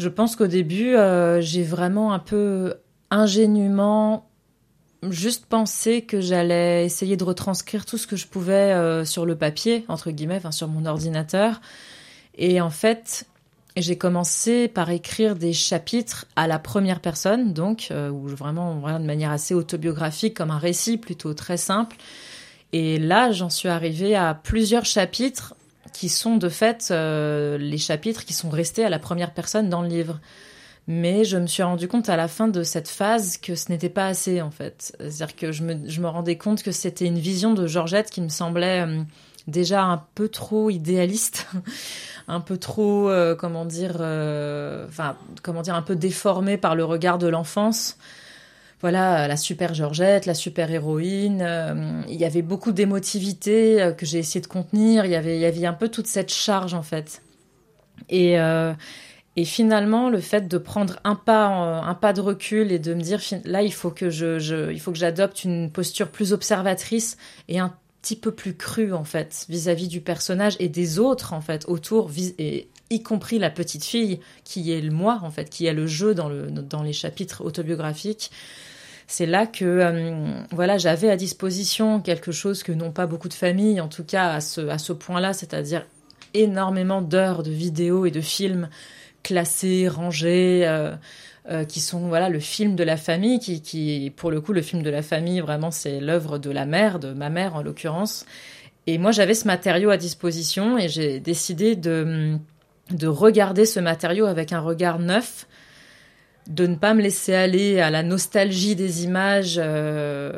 je 0.00 0.08
pense 0.08 0.34
qu'au 0.34 0.46
début, 0.46 0.96
euh, 0.96 1.42
j'ai 1.42 1.62
vraiment 1.62 2.14
un 2.14 2.18
peu 2.18 2.74
ingénument 3.10 4.30
juste 5.10 5.44
pensé 5.44 6.02
que 6.02 6.22
j'allais 6.22 6.86
essayer 6.86 7.18
de 7.18 7.24
retranscrire 7.24 7.84
tout 7.84 7.98
ce 7.98 8.06
que 8.06 8.16
je 8.16 8.26
pouvais 8.26 8.72
euh, 8.72 9.04
sur 9.04 9.26
le 9.26 9.36
papier, 9.36 9.84
entre 9.88 10.10
guillemets, 10.10 10.40
sur 10.52 10.68
mon 10.68 10.86
ordinateur. 10.86 11.60
Et 12.38 12.62
en 12.62 12.70
fait, 12.70 13.26
j'ai 13.76 13.98
commencé 13.98 14.68
par 14.68 14.88
écrire 14.88 15.36
des 15.36 15.52
chapitres 15.52 16.26
à 16.34 16.46
la 16.46 16.58
première 16.58 17.00
personne, 17.00 17.52
donc, 17.52 17.88
euh, 17.90 18.10
vraiment, 18.10 18.98
de 18.98 19.04
manière 19.04 19.32
assez 19.32 19.52
autobiographique, 19.52 20.34
comme 20.34 20.50
un 20.50 20.58
récit 20.58 20.96
plutôt 20.96 21.34
très 21.34 21.58
simple. 21.58 21.96
Et 22.72 22.98
là, 22.98 23.32
j'en 23.32 23.50
suis 23.50 23.68
arrivée 23.68 24.14
à 24.14 24.34
plusieurs 24.34 24.84
chapitres 24.84 25.54
qui 25.92 26.08
sont 26.08 26.36
de 26.36 26.48
fait 26.48 26.88
euh, 26.90 27.58
les 27.58 27.78
chapitres 27.78 28.24
qui 28.24 28.32
sont 28.32 28.50
restés 28.50 28.84
à 28.84 28.90
la 28.90 28.98
première 28.98 29.32
personne 29.32 29.68
dans 29.68 29.82
le 29.82 29.88
livre. 29.88 30.20
Mais 30.86 31.24
je 31.24 31.36
me 31.36 31.46
suis 31.46 31.62
rendu 31.62 31.88
compte 31.88 32.08
à 32.08 32.16
la 32.16 32.26
fin 32.26 32.48
de 32.48 32.62
cette 32.62 32.88
phase 32.88 33.36
que 33.36 33.54
ce 33.54 33.70
n'était 33.70 33.88
pas 33.88 34.06
assez 34.06 34.40
en 34.40 34.50
fait. 34.50 34.96
C'est-à-dire 34.98 35.36
que 35.36 35.52
je 35.52 35.62
me, 35.62 36.06
rendais 36.06 36.36
compte 36.36 36.62
que 36.62 36.72
c'était 36.72 37.06
une 37.06 37.18
vision 37.18 37.54
de 37.54 37.66
Georgette 37.66 38.10
qui 38.10 38.20
me 38.20 38.28
semblait 38.28 38.86
euh, 38.86 39.02
déjà 39.46 39.82
un 39.84 40.02
peu 40.14 40.28
trop 40.28 40.70
idéaliste, 40.70 41.48
un 42.28 42.40
peu 42.40 42.56
trop, 42.56 43.10
euh, 43.10 43.34
comment 43.34 43.64
dire, 43.64 43.96
comment 45.42 45.62
dire, 45.62 45.74
un 45.74 45.82
peu 45.82 45.96
déformée 45.96 46.56
par 46.56 46.74
le 46.74 46.84
regard 46.84 47.18
de 47.18 47.28
l'enfance 47.28 47.98
voilà, 48.80 49.28
la 49.28 49.36
super 49.36 49.74
Georgette, 49.74 50.24
la 50.26 50.34
super 50.34 50.70
héroïne. 50.70 51.42
Euh, 51.42 52.02
il 52.08 52.16
y 52.16 52.24
avait 52.24 52.42
beaucoup 52.42 52.72
d'émotivité 52.72 53.82
euh, 53.82 53.92
que 53.92 54.06
j'ai 54.06 54.18
essayé 54.18 54.40
de 54.40 54.46
contenir. 54.46 55.04
Il 55.04 55.10
y 55.10 55.16
avait, 55.16 55.38
y 55.38 55.44
avait 55.44 55.66
un 55.66 55.74
peu 55.74 55.88
toute 55.88 56.06
cette 56.06 56.32
charge 56.32 56.72
en 56.72 56.82
fait. 56.82 57.22
Et, 58.08 58.40
euh, 58.40 58.72
et 59.36 59.44
finalement, 59.44 60.08
le 60.08 60.20
fait 60.20 60.48
de 60.48 60.56
prendre 60.56 60.98
un 61.04 61.14
pas, 61.14 61.46
un 61.46 61.94
pas 61.94 62.14
de 62.14 62.22
recul 62.22 62.72
et 62.72 62.78
de 62.78 62.94
me 62.94 63.02
dire 63.02 63.20
là, 63.44 63.62
il 63.62 63.72
faut 63.72 63.90
que 63.90 64.08
je, 64.08 64.38
j'adopte 64.94 65.44
une 65.44 65.70
posture 65.70 66.08
plus 66.08 66.32
observatrice 66.32 67.18
et 67.48 67.58
un 67.58 67.74
petit 68.00 68.16
peu 68.16 68.32
plus 68.32 68.56
crue 68.56 68.94
en 68.94 69.04
fait 69.04 69.44
vis-à-vis 69.50 69.88
du 69.88 70.00
personnage 70.00 70.56
et 70.58 70.70
des 70.70 70.98
autres 70.98 71.34
en 71.34 71.42
fait 71.42 71.66
autour 71.68 72.10
y 72.90 73.02
compris 73.02 73.38
la 73.38 73.50
petite 73.50 73.84
fille 73.84 74.20
qui 74.44 74.72
est 74.72 74.80
le 74.80 74.90
moi 74.90 75.20
en 75.22 75.30
fait 75.30 75.48
qui 75.48 75.66
est 75.66 75.72
le 75.72 75.86
jeu 75.86 76.14
dans 76.14 76.28
le 76.28 76.50
dans 76.50 76.82
les 76.82 76.92
chapitres 76.92 77.44
autobiographiques 77.44 78.30
c'est 79.10 79.26
là 79.26 79.44
que 79.44 79.64
euh, 79.64 80.40
voilà 80.52 80.78
j'avais 80.78 81.10
à 81.10 81.16
disposition 81.16 82.00
quelque 82.00 82.30
chose 82.30 82.62
que 82.62 82.70
n'ont 82.70 82.92
pas 82.92 83.08
beaucoup 83.08 83.28
de 83.28 83.34
familles, 83.34 83.80
en 83.80 83.88
tout 83.88 84.04
cas 84.04 84.34
à 84.34 84.40
ce, 84.40 84.60
à 84.68 84.78
ce 84.78 84.92
point-là, 84.92 85.32
c'est-à-dire 85.32 85.84
énormément 86.32 87.02
d'heures 87.02 87.42
de 87.42 87.50
vidéos 87.50 88.06
et 88.06 88.12
de 88.12 88.20
films 88.20 88.68
classés, 89.24 89.88
rangés, 89.88 90.62
euh, 90.64 90.94
euh, 91.50 91.64
qui 91.64 91.80
sont 91.80 92.06
voilà 92.06 92.28
le 92.28 92.38
film 92.38 92.76
de 92.76 92.84
la 92.84 92.96
famille, 92.96 93.40
qui, 93.40 93.60
qui 93.62 94.12
pour 94.14 94.30
le 94.30 94.40
coup 94.40 94.52
le 94.52 94.62
film 94.62 94.84
de 94.84 94.90
la 94.90 95.02
famille 95.02 95.40
vraiment 95.40 95.72
c'est 95.72 95.98
l'œuvre 95.98 96.38
de 96.38 96.50
la 96.52 96.64
mère, 96.64 97.00
de 97.00 97.12
ma 97.12 97.30
mère 97.30 97.56
en 97.56 97.62
l'occurrence. 97.62 98.26
Et 98.86 98.96
moi 98.96 99.10
j'avais 99.10 99.34
ce 99.34 99.48
matériau 99.48 99.90
à 99.90 99.96
disposition 99.96 100.78
et 100.78 100.88
j'ai 100.88 101.18
décidé 101.18 101.74
de 101.74 102.38
de 102.90 103.06
regarder 103.06 103.66
ce 103.66 103.80
matériau 103.80 104.26
avec 104.26 104.52
un 104.52 104.60
regard 104.60 104.98
neuf 104.98 105.46
de 106.50 106.66
ne 106.66 106.74
pas 106.74 106.94
me 106.94 107.00
laisser 107.00 107.32
aller 107.32 107.80
à 107.80 107.90
la 107.90 108.02
nostalgie 108.02 108.74
des 108.74 109.04
images 109.04 109.54
euh, 109.62 110.32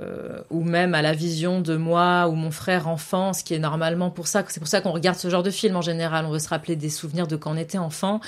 ou 0.50 0.62
même 0.62 0.94
à 0.94 1.00
la 1.00 1.14
vision 1.14 1.62
de 1.62 1.74
moi 1.74 2.28
ou 2.28 2.34
mon 2.34 2.50
frère 2.50 2.86
enfant, 2.86 3.32
ce 3.32 3.42
qui 3.42 3.54
est 3.54 3.58
normalement 3.58 4.10
pour 4.10 4.26
ça. 4.26 4.44
C'est 4.48 4.60
pour 4.60 4.68
ça 4.68 4.82
qu'on 4.82 4.92
regarde 4.92 5.16
ce 5.16 5.30
genre 5.30 5.42
de 5.42 5.50
film 5.50 5.74
en 5.74 5.80
général. 5.80 6.26
On 6.26 6.30
veut 6.30 6.38
se 6.38 6.50
rappeler 6.50 6.76
des 6.76 6.90
souvenirs 6.90 7.26
de 7.26 7.36
quand 7.36 7.52
on 7.52 7.56
était 7.56 7.78
enfant. 7.78 8.20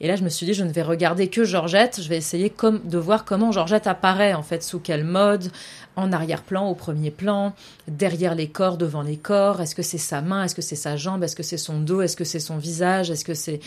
Et 0.00 0.08
là, 0.08 0.16
je 0.16 0.24
me 0.24 0.28
suis 0.30 0.46
dit, 0.46 0.54
je 0.54 0.64
ne 0.64 0.72
vais 0.72 0.82
regarder 0.82 1.28
que 1.28 1.44
Georgette. 1.44 2.00
Je 2.02 2.08
vais 2.08 2.16
essayer 2.16 2.50
comme, 2.50 2.80
de 2.82 2.98
voir 2.98 3.24
comment 3.24 3.52
Georgette 3.52 3.86
apparaît, 3.86 4.34
en 4.34 4.42
fait, 4.42 4.64
sous 4.64 4.80
quel 4.80 5.04
mode, 5.04 5.52
en 5.94 6.12
arrière-plan, 6.12 6.68
au 6.68 6.74
premier 6.74 7.12
plan, 7.12 7.54
derrière 7.86 8.34
les 8.34 8.48
corps, 8.48 8.78
devant 8.78 9.02
les 9.02 9.16
corps? 9.16 9.60
Est-ce 9.60 9.76
que 9.76 9.82
c'est 9.82 9.96
sa 9.98 10.22
main? 10.22 10.42
Est-ce 10.42 10.56
que 10.56 10.62
c'est 10.62 10.76
sa 10.76 10.96
jambe? 10.96 11.22
Est-ce 11.22 11.36
que 11.36 11.44
c'est 11.44 11.56
son 11.56 11.78
dos? 11.78 12.00
Est-ce 12.00 12.16
que 12.16 12.24
c'est 12.24 12.40
son 12.40 12.56
visage? 12.56 13.12
Est-ce 13.12 13.24
que 13.24 13.34
c'est 13.34 13.60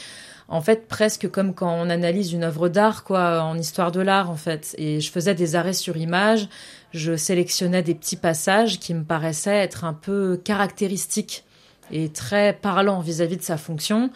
en 0.51 0.61
fait 0.61 0.87
presque 0.87 1.31
comme 1.31 1.53
quand 1.53 1.73
on 1.73 1.89
analyse 1.89 2.33
une 2.33 2.43
œuvre 2.43 2.67
d'art, 2.67 3.05
quoi, 3.05 3.41
en 3.41 3.57
histoire 3.57 3.91
de 3.91 4.01
l'art, 4.01 4.29
en 4.29 4.35
fait. 4.35 4.75
Et 4.77 4.99
je 4.99 5.09
faisais 5.09 5.33
des 5.33 5.55
arrêts 5.55 5.73
sur 5.73 5.95
image, 5.95 6.49
je 6.91 7.15
sélectionnais 7.15 7.81
des 7.81 7.95
petits 7.95 8.17
passages 8.17 8.77
qui 8.77 8.93
me 8.93 9.03
paraissaient 9.03 9.55
être 9.55 9.85
un 9.85 9.93
peu 9.93 10.39
caractéristiques 10.43 11.45
et 11.89 12.09
très 12.09 12.51
parlants 12.53 12.99
vis-à-vis 12.99 13.37
de 13.37 13.43
sa 13.43 13.55
fonction. 13.55 14.11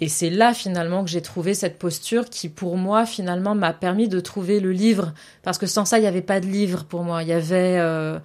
Et 0.00 0.08
c'est 0.08 0.30
là 0.30 0.54
finalement 0.54 1.04
que 1.04 1.10
j'ai 1.10 1.22
trouvé 1.22 1.54
cette 1.54 1.78
posture 1.78 2.28
qui 2.28 2.48
pour 2.48 2.76
moi 2.76 3.06
finalement 3.06 3.54
m'a 3.54 3.72
permis 3.72 4.08
de 4.08 4.18
trouver 4.18 4.58
le 4.58 4.72
livre 4.72 5.12
parce 5.42 5.58
que 5.58 5.66
sans 5.66 5.84
ça 5.84 5.98
il 5.98 6.02
n'y 6.02 6.06
avait 6.06 6.22
pas 6.22 6.40
de 6.40 6.46
livre 6.46 6.84
pour 6.84 7.04
moi. 7.04 7.22
Il 7.22 7.28
y 7.28 7.34
avait 7.34 7.76
euh, 7.78 8.18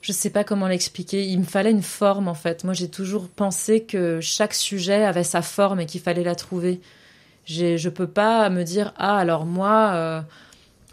je 0.00 0.12
sais 0.12 0.30
pas 0.30 0.44
comment 0.44 0.66
l'expliquer. 0.66 1.26
Il 1.26 1.40
me 1.40 1.44
fallait 1.44 1.70
une 1.70 1.82
forme 1.82 2.28
en 2.28 2.34
fait. 2.34 2.64
Moi, 2.64 2.74
j'ai 2.74 2.88
toujours 2.88 3.28
pensé 3.28 3.82
que 3.82 4.20
chaque 4.20 4.54
sujet 4.54 5.04
avait 5.04 5.24
sa 5.24 5.42
forme 5.42 5.80
et 5.80 5.86
qu'il 5.86 6.00
fallait 6.00 6.24
la 6.24 6.34
trouver. 6.34 6.80
Je 7.46 7.88
peux 7.88 8.06
pas 8.06 8.48
me 8.48 8.62
dire 8.62 8.92
ah 8.96 9.16
alors 9.16 9.44
moi 9.44 9.90
euh, 9.94 10.20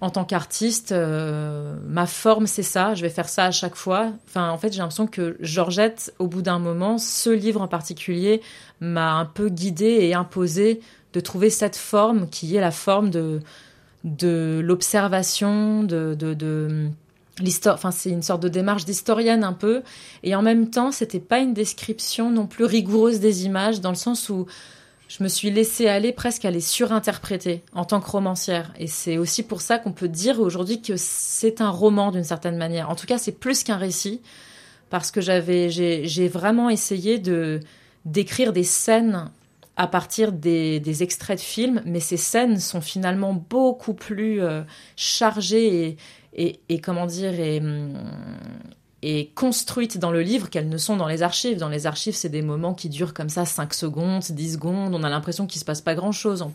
en 0.01 0.09
tant 0.09 0.25
qu'artiste 0.25 0.91
euh, 0.91 1.75
ma 1.85 2.07
forme 2.07 2.47
c'est 2.47 2.63
ça, 2.63 2.95
je 2.95 3.03
vais 3.03 3.09
faire 3.09 3.29
ça 3.29 3.45
à 3.45 3.51
chaque 3.51 3.75
fois. 3.75 4.11
Enfin 4.27 4.49
en 4.49 4.57
fait 4.57 4.71
j'ai 4.71 4.79
l'impression 4.79 5.05
que 5.05 5.37
Georgette 5.39 6.15
au 6.17 6.25
bout 6.25 6.41
d'un 6.41 6.57
moment 6.57 6.97
ce 6.97 7.29
livre 7.29 7.61
en 7.61 7.67
particulier 7.67 8.41
m'a 8.79 9.13
un 9.13 9.25
peu 9.25 9.49
guidée 9.49 9.99
et 10.01 10.15
imposé 10.15 10.81
de 11.13 11.19
trouver 11.19 11.51
cette 11.51 11.75
forme 11.75 12.27
qui 12.27 12.55
est 12.55 12.61
la 12.61 12.71
forme 12.71 13.11
de 13.11 13.41
de 14.03 14.61
l'observation 14.63 15.83
de, 15.83 16.15
de 16.15 16.89
enfin 17.67 17.91
c'est 17.91 18.09
une 18.09 18.23
sorte 18.23 18.41
de 18.41 18.49
démarche 18.49 18.85
d'historienne 18.85 19.43
un 19.43 19.53
peu, 19.53 19.83
et 20.23 20.35
en 20.35 20.41
même 20.41 20.69
temps 20.69 20.91
c'était 20.91 21.19
pas 21.19 21.39
une 21.39 21.53
description 21.53 22.31
non 22.31 22.47
plus 22.47 22.65
rigoureuse 22.65 23.19
des 23.19 23.45
images 23.45 23.81
dans 23.81 23.89
le 23.91 23.95
sens 23.95 24.29
où 24.29 24.45
je 25.07 25.23
me 25.23 25.29
suis 25.29 25.51
laissée 25.51 25.87
aller 25.87 26.11
presque 26.11 26.43
à 26.45 26.51
les 26.51 26.59
surinterpréter 26.61 27.63
en 27.73 27.85
tant 27.85 28.01
que 28.01 28.09
romancière, 28.09 28.73
et 28.77 28.87
c'est 28.87 29.17
aussi 29.17 29.43
pour 29.43 29.61
ça 29.61 29.77
qu'on 29.79 29.93
peut 29.93 30.09
dire 30.09 30.39
aujourd'hui 30.39 30.81
que 30.81 30.93
c'est 30.97 31.61
un 31.61 31.69
roman 31.69 32.11
d'une 32.11 32.23
certaine 32.25 32.57
manière. 32.57 32.89
En 32.89 32.95
tout 32.95 33.07
cas 33.07 33.17
c'est 33.17 33.31
plus 33.31 33.63
qu'un 33.63 33.77
récit 33.77 34.21
parce 34.89 35.11
que 35.11 35.21
j'avais 35.21 35.69
j'ai 35.69 36.27
vraiment 36.27 36.69
essayé 36.69 37.19
de 37.19 37.59
d'écrire 38.05 38.53
des 38.53 38.63
scènes 38.63 39.29
à 39.77 39.85
partir 39.85 40.31
des, 40.31 41.03
extraits 41.03 41.37
de 41.37 41.43
films, 41.43 41.81
mais 41.85 41.99
ces 41.99 42.17
scènes 42.17 42.59
sont 42.59 42.81
finalement 42.81 43.33
beaucoup 43.33 43.93
plus 43.93 44.41
euh, 44.41 44.63
chargées 44.95 45.97
et, 46.33 46.81
comment 46.81 47.05
dire, 47.05 47.33
et, 49.03 49.31
construites 49.35 49.99
dans 49.99 50.11
le 50.11 50.21
livre 50.21 50.49
qu'elles 50.49 50.67
ne 50.67 50.77
sont 50.77 50.97
dans 50.97 51.07
les 51.07 51.21
archives. 51.21 51.57
Dans 51.57 51.69
les 51.69 51.85
archives, 51.85 52.15
c'est 52.15 52.29
des 52.29 52.41
moments 52.41 52.73
qui 52.73 52.89
durent 52.89 53.13
comme 53.13 53.29
ça 53.29 53.45
5 53.45 53.73
secondes, 53.73 54.23
10 54.27 54.53
secondes, 54.53 54.95
on 54.95 55.03
a 55.03 55.09
l'impression 55.09 55.45
qu'il 55.45 55.59
se 55.59 55.65
passe 55.65 55.81
pas 55.81 55.93
grand-chose. 55.93 56.45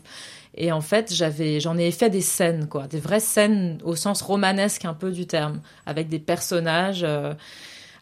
Et 0.55 0.73
en 0.73 0.81
fait, 0.81 1.15
j'avais, 1.15 1.61
j'en 1.61 1.79
ai 1.79 1.91
fait 1.93 2.11
des 2.11 2.21
scènes, 2.21 2.69
quoi, 2.69 2.89
des 2.89 3.01
vraies 3.01 3.21
scènes 3.21 3.79
au 3.85 3.95
sens 3.97 4.21
romanesque 4.21 4.85
un 4.85 4.95
peu 4.95 5.13
du 5.13 5.27
terme, 5.27 5.61
avec 5.87 6.09
des 6.09 6.19
personnages, 6.19 7.05
euh, 7.05 7.35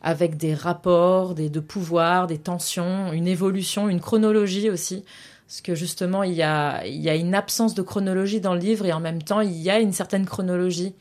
avec 0.00 0.36
des 0.36 0.54
rapports, 0.54 1.34
des, 1.34 1.50
de 1.50 1.60
pouvoir, 1.60 2.26
des 2.26 2.38
tensions, 2.38 3.12
une 3.12 3.28
évolution, 3.28 3.88
une 3.88 4.00
chronologie 4.00 4.70
aussi. 4.70 5.04
Parce 5.46 5.60
que 5.60 5.74
justement, 5.74 6.22
il 6.22 6.34
y 6.34 6.42
a, 6.42 6.86
il 6.86 7.00
y 7.00 7.10
a 7.10 7.16
une 7.16 7.34
absence 7.34 7.74
de 7.74 7.82
chronologie 7.82 8.40
dans 8.40 8.54
le 8.54 8.60
livre 8.60 8.86
et 8.86 8.92
en 8.92 9.00
même 9.00 9.22
temps, 9.22 9.40
il 9.40 9.56
y 9.56 9.68
a 9.68 9.80
une 9.80 9.92
certaine 9.92 10.24
chronologie 10.24 10.94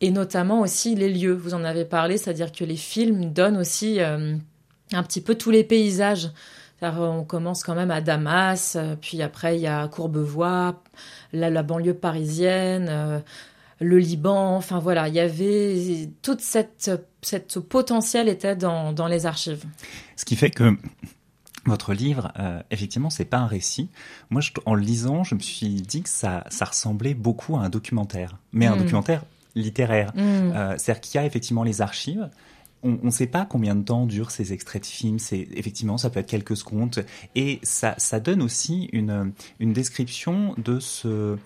et 0.00 0.10
notamment 0.10 0.60
aussi 0.60 0.94
les 0.94 1.08
lieux. 1.08 1.32
Vous 1.32 1.54
en 1.54 1.64
avez 1.64 1.84
parlé, 1.84 2.18
c'est-à-dire 2.18 2.52
que 2.52 2.64
les 2.64 2.76
films 2.76 3.32
donnent 3.32 3.56
aussi 3.56 4.00
euh, 4.00 4.36
un 4.92 5.02
petit 5.02 5.20
peu 5.20 5.34
tous 5.34 5.50
les 5.50 5.64
paysages. 5.64 6.30
on 6.82 7.24
commence 7.24 7.62
quand 7.62 7.74
même 7.74 7.90
à 7.90 8.00
Damas, 8.00 8.76
euh, 8.76 8.96
puis 9.00 9.22
après 9.22 9.56
il 9.56 9.62
y 9.62 9.66
a 9.66 9.88
Courbevoie, 9.88 10.82
la, 11.32 11.62
banlieue 11.62 11.94
parisienne, 11.94 12.88
euh, 12.90 13.18
le 13.84 13.98
Liban. 13.98 14.56
Enfin 14.56 14.78
voilà, 14.78 15.08
il 15.08 15.14
y 15.14 15.20
avait 15.20 16.10
toute 16.22 16.40
cette, 16.40 16.90
cette 17.22 17.60
potentiel 17.60 18.28
était 18.28 18.56
dans, 18.56 18.92
dans 18.92 19.06
les 19.06 19.26
archives. 19.26 19.64
Ce 20.16 20.24
qui 20.24 20.36
fait 20.36 20.50
que 20.50 20.76
votre 21.66 21.94
livre, 21.94 22.32
euh, 22.38 22.60
effectivement, 22.70 23.10
c'est 23.10 23.24
pas 23.24 23.38
un 23.38 23.46
récit. 23.46 23.88
Moi, 24.30 24.40
je, 24.40 24.50
en 24.66 24.74
le 24.74 24.82
lisant, 24.82 25.24
je 25.24 25.34
me 25.34 25.40
suis 25.40 25.82
dit 25.82 26.02
que 26.02 26.10
ça, 26.10 26.44
ça 26.50 26.66
ressemblait 26.66 27.14
beaucoup 27.14 27.56
à 27.56 27.60
un 27.60 27.70
documentaire, 27.70 28.38
mais 28.52 28.66
un 28.66 28.76
hmm. 28.76 28.80
documentaire 28.80 29.24
littéraire. 29.54 30.12
Mm. 30.14 30.20
Euh, 30.20 30.74
C'est-à-dire 30.76 31.00
qu'il 31.00 31.20
y 31.20 31.22
a 31.22 31.26
effectivement 31.26 31.62
les 31.62 31.80
archives. 31.80 32.28
On 32.82 32.98
ne 33.02 33.10
sait 33.10 33.28
pas 33.28 33.46
combien 33.46 33.74
de 33.74 33.82
temps 33.82 34.04
durent 34.04 34.30
ces 34.30 34.52
extraits 34.52 34.82
de 34.82 34.86
films. 34.86 35.18
C'est 35.18 35.48
effectivement, 35.54 35.96
ça 35.96 36.10
peut 36.10 36.20
être 36.20 36.28
quelques 36.28 36.56
secondes, 36.56 37.06
et 37.34 37.58
ça, 37.62 37.94
ça 37.96 38.20
donne 38.20 38.42
aussi 38.42 38.90
une, 38.92 39.32
une 39.58 39.72
description 39.72 40.54
de 40.58 40.80
ce 40.80 41.38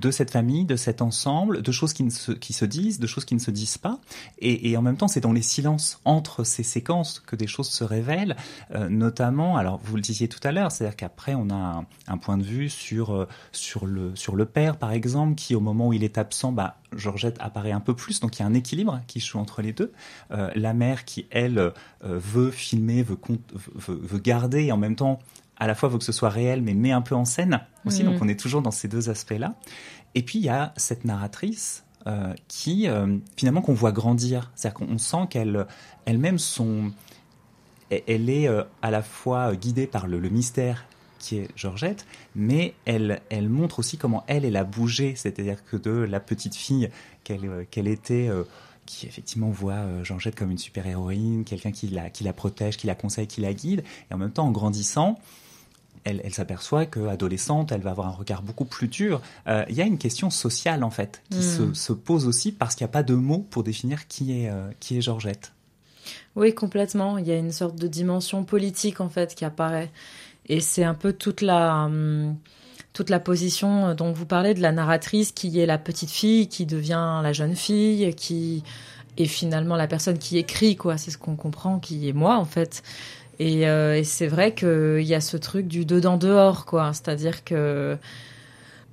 de 0.00 0.10
cette 0.10 0.30
famille, 0.30 0.64
de 0.64 0.76
cet 0.76 1.02
ensemble, 1.02 1.62
de 1.62 1.72
choses 1.72 1.92
qui, 1.92 2.10
se, 2.10 2.32
qui 2.32 2.52
se 2.52 2.64
disent, 2.64 3.00
de 3.00 3.06
choses 3.06 3.24
qui 3.24 3.34
ne 3.34 3.40
se 3.40 3.50
disent 3.50 3.78
pas. 3.78 3.98
Et, 4.38 4.70
et 4.70 4.76
en 4.76 4.82
même 4.82 4.96
temps, 4.96 5.08
c'est 5.08 5.20
dans 5.20 5.32
les 5.32 5.42
silences 5.42 6.00
entre 6.04 6.44
ces 6.44 6.62
séquences 6.62 7.20
que 7.20 7.36
des 7.36 7.46
choses 7.46 7.68
se 7.68 7.84
révèlent, 7.84 8.36
euh, 8.74 8.88
notamment, 8.88 9.56
alors 9.56 9.80
vous 9.82 9.96
le 9.96 10.02
disiez 10.02 10.28
tout 10.28 10.40
à 10.42 10.52
l'heure, 10.52 10.72
c'est-à-dire 10.72 10.96
qu'après, 10.96 11.34
on 11.34 11.50
a 11.50 11.84
un, 12.08 12.18
point 12.18 12.38
de 12.38 12.42
vue 12.42 12.68
sur, 12.68 13.14
euh, 13.14 13.28
sur, 13.52 13.86
le, 13.86 14.14
sur 14.16 14.36
le 14.36 14.46
père, 14.46 14.76
par 14.76 14.92
exemple, 14.92 15.34
qui 15.34 15.54
au 15.54 15.60
moment 15.60 15.88
où 15.88 15.92
il 15.92 16.04
est 16.04 16.18
absent, 16.18 16.52
bah, 16.52 16.76
Georgette 16.94 17.36
apparaît 17.40 17.72
un 17.72 17.80
peu 17.80 17.94
plus, 17.94 18.20
donc 18.20 18.38
il 18.38 18.40
y 18.40 18.42
a 18.42 18.46
un 18.46 18.54
équilibre 18.54 19.00
qui 19.06 19.20
joue 19.20 19.38
entre 19.38 19.62
les 19.62 19.72
deux. 19.72 19.92
Euh, 20.30 20.50
la 20.54 20.72
mère 20.72 21.04
qui, 21.04 21.26
elle, 21.30 21.72
veut 22.02 22.50
filmer, 22.50 23.02
veut, 23.02 23.18
veut, 23.74 24.00
veut 24.00 24.18
garder, 24.18 24.64
et 24.64 24.72
en 24.72 24.76
même 24.76 24.96
temps, 24.96 25.18
à 25.58 25.66
la 25.66 25.74
fois 25.74 25.88
veut 25.88 25.98
que 25.98 26.04
ce 26.04 26.12
soit 26.12 26.28
réel, 26.28 26.62
mais 26.62 26.74
met 26.74 26.92
un 26.92 27.02
peu 27.02 27.14
en 27.14 27.24
scène 27.24 27.60
aussi. 27.84 28.02
Mhm. 28.02 28.12
Donc 28.12 28.22
on 28.22 28.28
est 28.28 28.38
toujours 28.38 28.62
dans 28.62 28.70
ces 28.70 28.88
deux 28.88 29.08
aspects-là. 29.10 29.54
Et 30.14 30.22
puis 30.22 30.38
il 30.38 30.44
y 30.44 30.48
a 30.48 30.72
cette 30.76 31.04
narratrice 31.04 31.84
euh, 32.06 32.34
qui 32.46 32.88
euh, 32.88 33.18
finalement 33.36 33.62
qu'on 33.62 33.74
voit 33.74 33.92
grandir. 33.92 34.52
C'est-à-dire 34.54 34.86
qu'on 34.86 34.98
sent 34.98 35.26
qu'elle 35.28 35.66
elle-même 36.04 36.38
son 36.38 36.92
elle 37.90 38.30
est 38.30 38.48
euh, 38.48 38.62
à 38.82 38.90
la 38.90 39.02
fois 39.02 39.54
guidée 39.54 39.86
par 39.86 40.06
le, 40.06 40.18
le 40.18 40.28
mystère 40.28 40.86
qui 41.18 41.38
est 41.38 41.48
Georgette, 41.56 42.06
mais 42.34 42.74
elle, 42.84 43.22
elle 43.30 43.48
montre 43.48 43.78
aussi 43.78 43.96
comment 43.96 44.22
elle, 44.26 44.44
elle 44.44 44.56
a 44.56 44.64
bougé, 44.64 45.14
c'est-à-dire 45.16 45.64
que 45.64 45.76
de 45.76 45.90
la 45.90 46.20
petite 46.20 46.54
fille 46.54 46.90
qu'elle 47.24 47.66
qu'elle 47.70 47.88
était, 47.88 48.30
qui 48.84 49.06
effectivement 49.06 49.48
voit 49.48 50.04
Georgette 50.04 50.36
comme 50.36 50.50
une 50.50 50.58
super-héroïne, 50.58 51.44
quelqu'un 51.44 51.72
qui 51.72 51.88
la, 51.88 52.10
qui 52.10 52.22
la 52.22 52.32
protège, 52.32 52.76
qui 52.76 52.86
la 52.86 52.94
conseille, 52.94 53.26
qui 53.26 53.40
la 53.40 53.54
guide, 53.54 53.82
et 54.10 54.14
en 54.14 54.18
même 54.18 54.30
temps, 54.30 54.46
en 54.46 54.52
grandissant, 54.52 55.18
elle, 56.06 56.20
elle 56.24 56.32
s'aperçoit 56.32 56.86
qu'adolescente, 56.86 57.72
elle 57.72 57.80
va 57.80 57.90
avoir 57.90 58.06
un 58.06 58.12
regard 58.12 58.40
beaucoup 58.40 58.64
plus 58.64 58.86
dur. 58.86 59.20
Euh, 59.48 59.64
Il 59.68 59.74
y 59.74 59.82
a 59.82 59.84
une 59.84 59.98
question 59.98 60.30
sociale, 60.30 60.84
en 60.84 60.90
fait, 60.90 61.20
qui 61.30 61.42
se, 61.42 61.74
se 61.74 61.92
pose 61.92 62.26
aussi 62.26 62.52
parce 62.52 62.76
qu'il 62.76 62.84
n'y 62.84 62.90
a 62.90 62.92
pas 62.92 63.02
de 63.02 63.14
mots 63.14 63.44
pour 63.50 63.64
définir 63.64 64.06
qui 64.06 64.40
est, 64.40 64.48
euh, 64.48 64.70
qui 64.78 64.96
est 64.96 65.00
Georgette. 65.00 65.52
Oui, 66.36 66.54
complètement. 66.54 67.18
Il 67.18 67.26
y 67.26 67.32
a 67.32 67.36
une 67.36 67.50
sorte 67.50 67.76
de 67.76 67.88
dimension 67.88 68.44
politique 68.44 69.00
en 69.00 69.08
fait 69.08 69.34
qui 69.34 69.44
apparaît. 69.44 69.90
Et 70.48 70.60
c'est 70.60 70.84
un 70.84 70.94
peu 70.94 71.12
toute 71.12 71.40
la, 71.40 71.86
hum, 71.86 72.36
toute 72.92 73.10
la 73.10 73.18
position 73.18 73.94
dont 73.94 74.12
vous 74.12 74.26
parlez 74.26 74.54
de 74.54 74.62
la 74.62 74.70
narratrice 74.70 75.32
qui 75.32 75.58
est 75.58 75.66
la 75.66 75.78
petite 75.78 76.10
fille, 76.10 76.46
qui 76.46 76.66
devient 76.66 77.20
la 77.22 77.32
jeune 77.32 77.56
fille, 77.56 78.14
qui 78.14 78.62
est 79.16 79.26
finalement 79.26 79.76
la 79.76 79.88
personne 79.88 80.18
qui 80.18 80.38
écrit, 80.38 80.76
quoi. 80.76 80.98
C'est 80.98 81.10
ce 81.10 81.18
qu'on 81.18 81.36
comprend, 81.36 81.80
qui 81.80 82.08
est 82.08 82.12
moi 82.12 82.36
en 82.36 82.44
fait. 82.44 82.84
Et, 83.38 83.68
euh, 83.68 83.98
et 83.98 84.04
c'est 84.04 84.26
vrai 84.26 84.54
qu'il 84.54 85.02
y 85.02 85.14
a 85.14 85.20
ce 85.20 85.36
truc 85.36 85.68
du 85.68 85.84
dedans-dehors, 85.84 86.64
quoi. 86.64 86.92
C'est-à-dire 86.92 87.44
que 87.44 87.96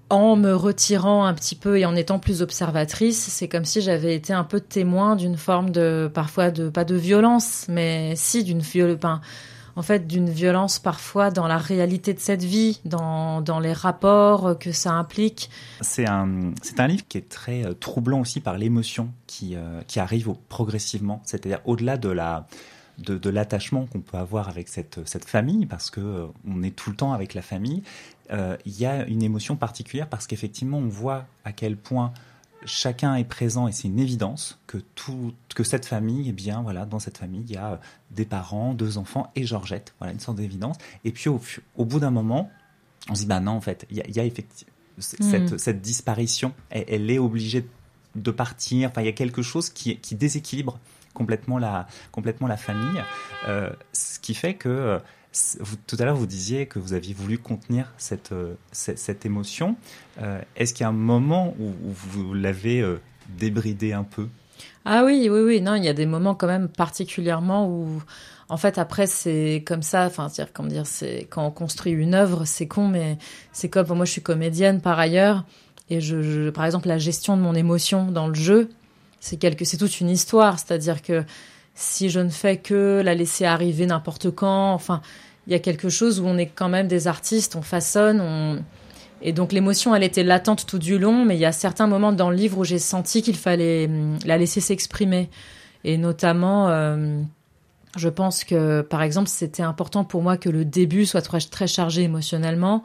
en 0.09 0.35
me 0.35 0.53
retirant 0.53 1.25
un 1.25 1.33
petit 1.33 1.55
peu 1.55 1.79
et 1.79 1.85
en 1.85 1.95
étant 1.95 2.19
plus 2.19 2.41
observatrice, 2.41 3.19
c'est 3.19 3.47
comme 3.47 3.65
si 3.65 3.81
j'avais 3.81 4.15
été 4.15 4.31
un 4.31 4.43
peu 4.43 4.59
témoin 4.59 5.15
d'une 5.15 5.37
forme 5.37 5.71
de, 5.71 6.09
parfois 6.13 6.51
de, 6.51 6.69
pas 6.69 6.83
de 6.85 6.95
violence, 6.95 7.65
mais 7.67 8.13
si 8.15 8.43
d'une 8.43 8.59
violence, 8.59 8.99
en 9.75 9.81
fait, 9.81 10.05
d'une 10.05 10.29
violence 10.29 10.77
parfois 10.77 11.31
dans 11.31 11.47
la 11.47 11.57
réalité 11.57 12.13
de 12.13 12.19
cette 12.19 12.43
vie, 12.43 12.79
dans, 12.85 13.41
dans 13.41 13.59
les 13.59 13.73
rapports 13.73 14.57
que 14.59 14.71
ça 14.71 14.91
implique. 14.91 15.49
C'est 15.81 16.07
un, 16.07 16.53
un 16.77 16.87
livre 16.87 17.07
qui 17.07 17.17
est 17.17 17.29
très 17.29 17.65
euh, 17.65 17.73
troublant 17.73 18.19
aussi 18.19 18.39
par 18.39 18.57
l'émotion 18.57 19.09
qui, 19.25 19.55
euh, 19.55 19.81
qui 19.87 19.99
arrive 19.99 20.31
progressivement, 20.47 21.21
c'est-à-dire 21.25 21.59
au-delà 21.65 21.97
de 21.97 22.09
la 22.09 22.45
de, 22.97 23.17
de 23.17 23.29
l'attachement 23.29 23.85
qu'on 23.85 24.01
peut 24.01 24.17
avoir 24.17 24.49
avec 24.49 24.67
cette, 24.67 24.99
cette 25.07 25.25
famille, 25.25 25.65
parce 25.65 25.89
que 25.89 25.99
euh, 25.99 26.27
on 26.47 26.63
est 26.63 26.75
tout 26.75 26.89
le 26.89 26.95
temps 26.95 27.13
avec 27.13 27.33
la 27.33 27.41
famille, 27.41 27.83
euh, 28.31 28.57
il 28.65 28.79
y 28.79 28.85
a 28.85 29.05
une 29.07 29.23
émotion 29.23 29.55
particulière 29.55 30.07
parce 30.07 30.27
qu'effectivement 30.27 30.77
on 30.77 30.87
voit 30.87 31.25
à 31.43 31.51
quel 31.51 31.75
point 31.75 32.13
chacun 32.65 33.15
est 33.15 33.25
présent 33.25 33.67
et 33.67 33.73
c'est 33.73 33.89
une 33.89 33.99
évidence 33.99 34.59
que 34.67 34.77
tout 34.95 35.33
que 35.53 35.63
cette 35.63 35.85
famille, 35.85 36.29
eh 36.29 36.31
bien 36.31 36.61
voilà, 36.61 36.85
dans 36.85 36.99
cette 36.99 37.17
famille 37.17 37.43
il 37.47 37.51
y 37.51 37.57
a 37.57 37.73
euh, 37.73 37.77
des 38.11 38.25
parents, 38.25 38.73
deux 38.73 38.97
enfants 38.97 39.31
et 39.35 39.45
Georgette, 39.45 39.93
voilà 39.99 40.13
une 40.13 40.19
sorte 40.19 40.37
d'évidence. 40.37 40.77
Et 41.03 41.11
puis 41.11 41.29
au, 41.29 41.41
au 41.75 41.85
bout 41.85 41.99
d'un 41.99 42.11
moment, 42.11 42.49
on 43.09 43.15
se 43.15 43.21
dit 43.21 43.27
bah 43.27 43.39
non 43.39 43.53
en 43.53 43.61
fait, 43.61 43.85
il 43.89 43.97
y 43.97 44.01
a, 44.01 44.07
il 44.07 44.15
y 44.15 44.19
a 44.19 44.25
effectivement 44.25 44.71
cette, 44.99 45.57
cette 45.59 45.81
disparition, 45.81 46.53
elle, 46.69 46.85
elle 46.87 47.11
est 47.11 47.19
obligée 47.19 47.65
de 48.15 48.31
partir. 48.31 48.89
Enfin, 48.89 49.01
il 49.01 49.05
y 49.05 49.09
a 49.09 49.13
quelque 49.13 49.41
chose 49.41 49.69
qui, 49.69 49.97
qui 49.97 50.15
déséquilibre 50.15 50.79
complètement 51.13 51.57
la, 51.57 51.87
complètement 52.11 52.47
la 52.47 52.57
famille. 52.57 53.01
Euh, 53.47 53.69
ce 53.93 54.19
qui 54.19 54.33
fait 54.33 54.55
que, 54.55 54.69
euh, 54.69 54.99
tout 55.87 55.95
à 55.99 56.05
l'heure, 56.05 56.15
vous 56.15 56.27
disiez 56.27 56.67
que 56.67 56.79
vous 56.79 56.93
aviez 56.93 57.13
voulu 57.13 57.37
contenir 57.37 57.91
cette, 57.97 58.31
euh, 58.31 58.55
cette, 58.71 59.25
émotion. 59.25 59.75
Est-ce 60.55 60.73
qu'il 60.73 60.83
y 60.83 60.85
a 60.85 60.89
un 60.89 60.91
moment 60.91 61.55
où, 61.59 61.71
vous 61.91 62.33
l'avez 62.33 62.83
débridé 63.29 63.93
un 63.93 64.03
peu? 64.03 64.27
Ah 64.85 65.03
oui, 65.05 65.29
oui, 65.31 65.39
oui. 65.39 65.61
Non, 65.61 65.75
il 65.75 65.83
y 65.83 65.89
a 65.89 65.93
des 65.93 66.05
moments 66.05 66.35
quand 66.35 66.47
même 66.47 66.67
particulièrement 66.67 67.67
où, 67.67 68.01
en 68.49 68.57
fait, 68.57 68.77
après, 68.77 69.07
c'est 69.07 69.63
comme 69.65 69.81
ça. 69.81 70.05
Enfin, 70.05 70.29
c'est-à-dire, 70.29 70.53
comment 70.53 70.69
dire, 70.69 70.85
c'est 70.85 71.27
quand 71.29 71.45
on 71.45 71.51
construit 71.51 71.93
une 71.93 72.13
œuvre, 72.13 72.45
c'est 72.45 72.67
con, 72.67 72.87
mais 72.87 73.17
c'est 73.53 73.69
comme 73.69 73.87
moi, 73.87 74.05
je 74.05 74.11
suis 74.11 74.21
comédienne 74.21 74.81
par 74.81 74.99
ailleurs, 74.99 75.45
et 75.89 76.01
je, 76.01 76.21
je- 76.21 76.49
par 76.49 76.65
exemple, 76.65 76.87
la 76.87 76.97
gestion 76.97 77.37
de 77.37 77.41
mon 77.41 77.55
émotion 77.55 78.11
dans 78.11 78.27
le 78.27 78.33
jeu, 78.35 78.69
c'est 79.23 79.37
quelque, 79.37 79.63
c'est 79.63 79.77
toute 79.77 80.01
une 80.01 80.09
histoire. 80.09 80.59
C'est-à-dire 80.59 81.01
que 81.01 81.23
si 81.75 82.09
je 82.09 82.19
ne 82.19 82.29
fais 82.29 82.57
que 82.57 83.01
la 83.03 83.15
laisser 83.15 83.45
arriver 83.45 83.85
n'importe 83.85 84.29
quand, 84.31 84.73
enfin, 84.73 85.01
il 85.47 85.53
y 85.53 85.55
a 85.55 85.59
quelque 85.59 85.87
chose 85.87 86.19
où 86.19 86.25
on 86.25 86.37
est 86.37 86.47
quand 86.47 86.67
même 86.67 86.89
des 86.89 87.07
artistes, 87.07 87.55
on 87.55 87.61
façonne, 87.61 88.19
on 88.19 88.61
et 89.25 89.31
donc 89.31 89.53
l'émotion, 89.53 89.95
elle 89.95 90.03
était 90.03 90.23
latente 90.23 90.65
tout 90.65 90.77
du 90.77 90.99
long, 90.99 91.23
mais 91.23 91.37
il 91.37 91.39
y 91.39 91.45
a 91.45 91.53
certains 91.53 91.87
moments 91.87 92.11
dans 92.11 92.29
le 92.29 92.35
livre 92.35 92.57
où 92.57 92.65
j'ai 92.65 92.79
senti 92.79 93.21
qu'il 93.21 93.37
fallait 93.37 93.85
hum, 93.85 94.17
la 94.25 94.37
laisser 94.37 94.59
s'exprimer. 94.59 95.29
Et 95.85 95.97
notamment, 95.97 96.67
euh, 96.67 97.21
je 97.95 98.09
pense 98.09 98.43
que, 98.43 98.81
par 98.81 99.01
exemple, 99.01 99.29
c'était 99.29 99.63
important 99.63 100.03
pour 100.03 100.21
moi 100.21 100.35
que 100.35 100.49
le 100.49 100.65
début 100.65 101.05
soit 101.05 101.21
très, 101.21 101.39
très 101.39 101.67
chargé 101.67 102.01
émotionnellement. 102.01 102.83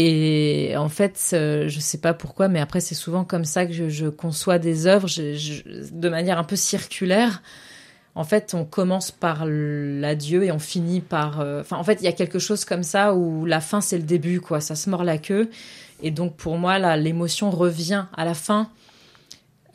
Et 0.00 0.74
en 0.76 0.88
fait, 0.88 1.30
euh, 1.32 1.68
je 1.68 1.80
sais 1.80 1.98
pas 1.98 2.14
pourquoi, 2.14 2.46
mais 2.46 2.60
après, 2.60 2.78
c'est 2.78 2.94
souvent 2.94 3.24
comme 3.24 3.44
ça 3.44 3.66
que 3.66 3.88
je, 3.88 4.06
conçois 4.06 4.60
des 4.60 4.86
œuvres, 4.86 5.08
de 5.08 6.08
manière 6.08 6.38
un 6.38 6.44
peu 6.44 6.54
circulaire. 6.54 7.42
En 8.14 8.22
fait, 8.22 8.54
on 8.54 8.64
commence 8.64 9.10
par 9.10 9.44
l'adieu 9.44 10.44
et 10.44 10.52
on 10.52 10.60
finit 10.60 11.00
par. 11.00 11.40
euh, 11.40 11.60
Enfin, 11.60 11.76
en 11.76 11.84
fait, 11.84 11.98
il 12.00 12.04
y 12.04 12.08
a 12.08 12.12
quelque 12.12 12.38
chose 12.38 12.64
comme 12.64 12.84
ça 12.84 13.14
où 13.14 13.44
la 13.44 13.60
fin 13.60 13.80
c'est 13.80 13.98
le 13.98 14.04
début, 14.04 14.40
quoi. 14.40 14.60
Ça 14.60 14.76
se 14.76 14.88
mord 14.88 15.02
la 15.02 15.18
queue. 15.18 15.50
Et 16.00 16.12
donc, 16.12 16.36
pour 16.36 16.58
moi, 16.58 16.78
là, 16.78 16.96
l'émotion 16.96 17.50
revient 17.50 18.06
à 18.16 18.24
la 18.24 18.34
fin. 18.34 18.70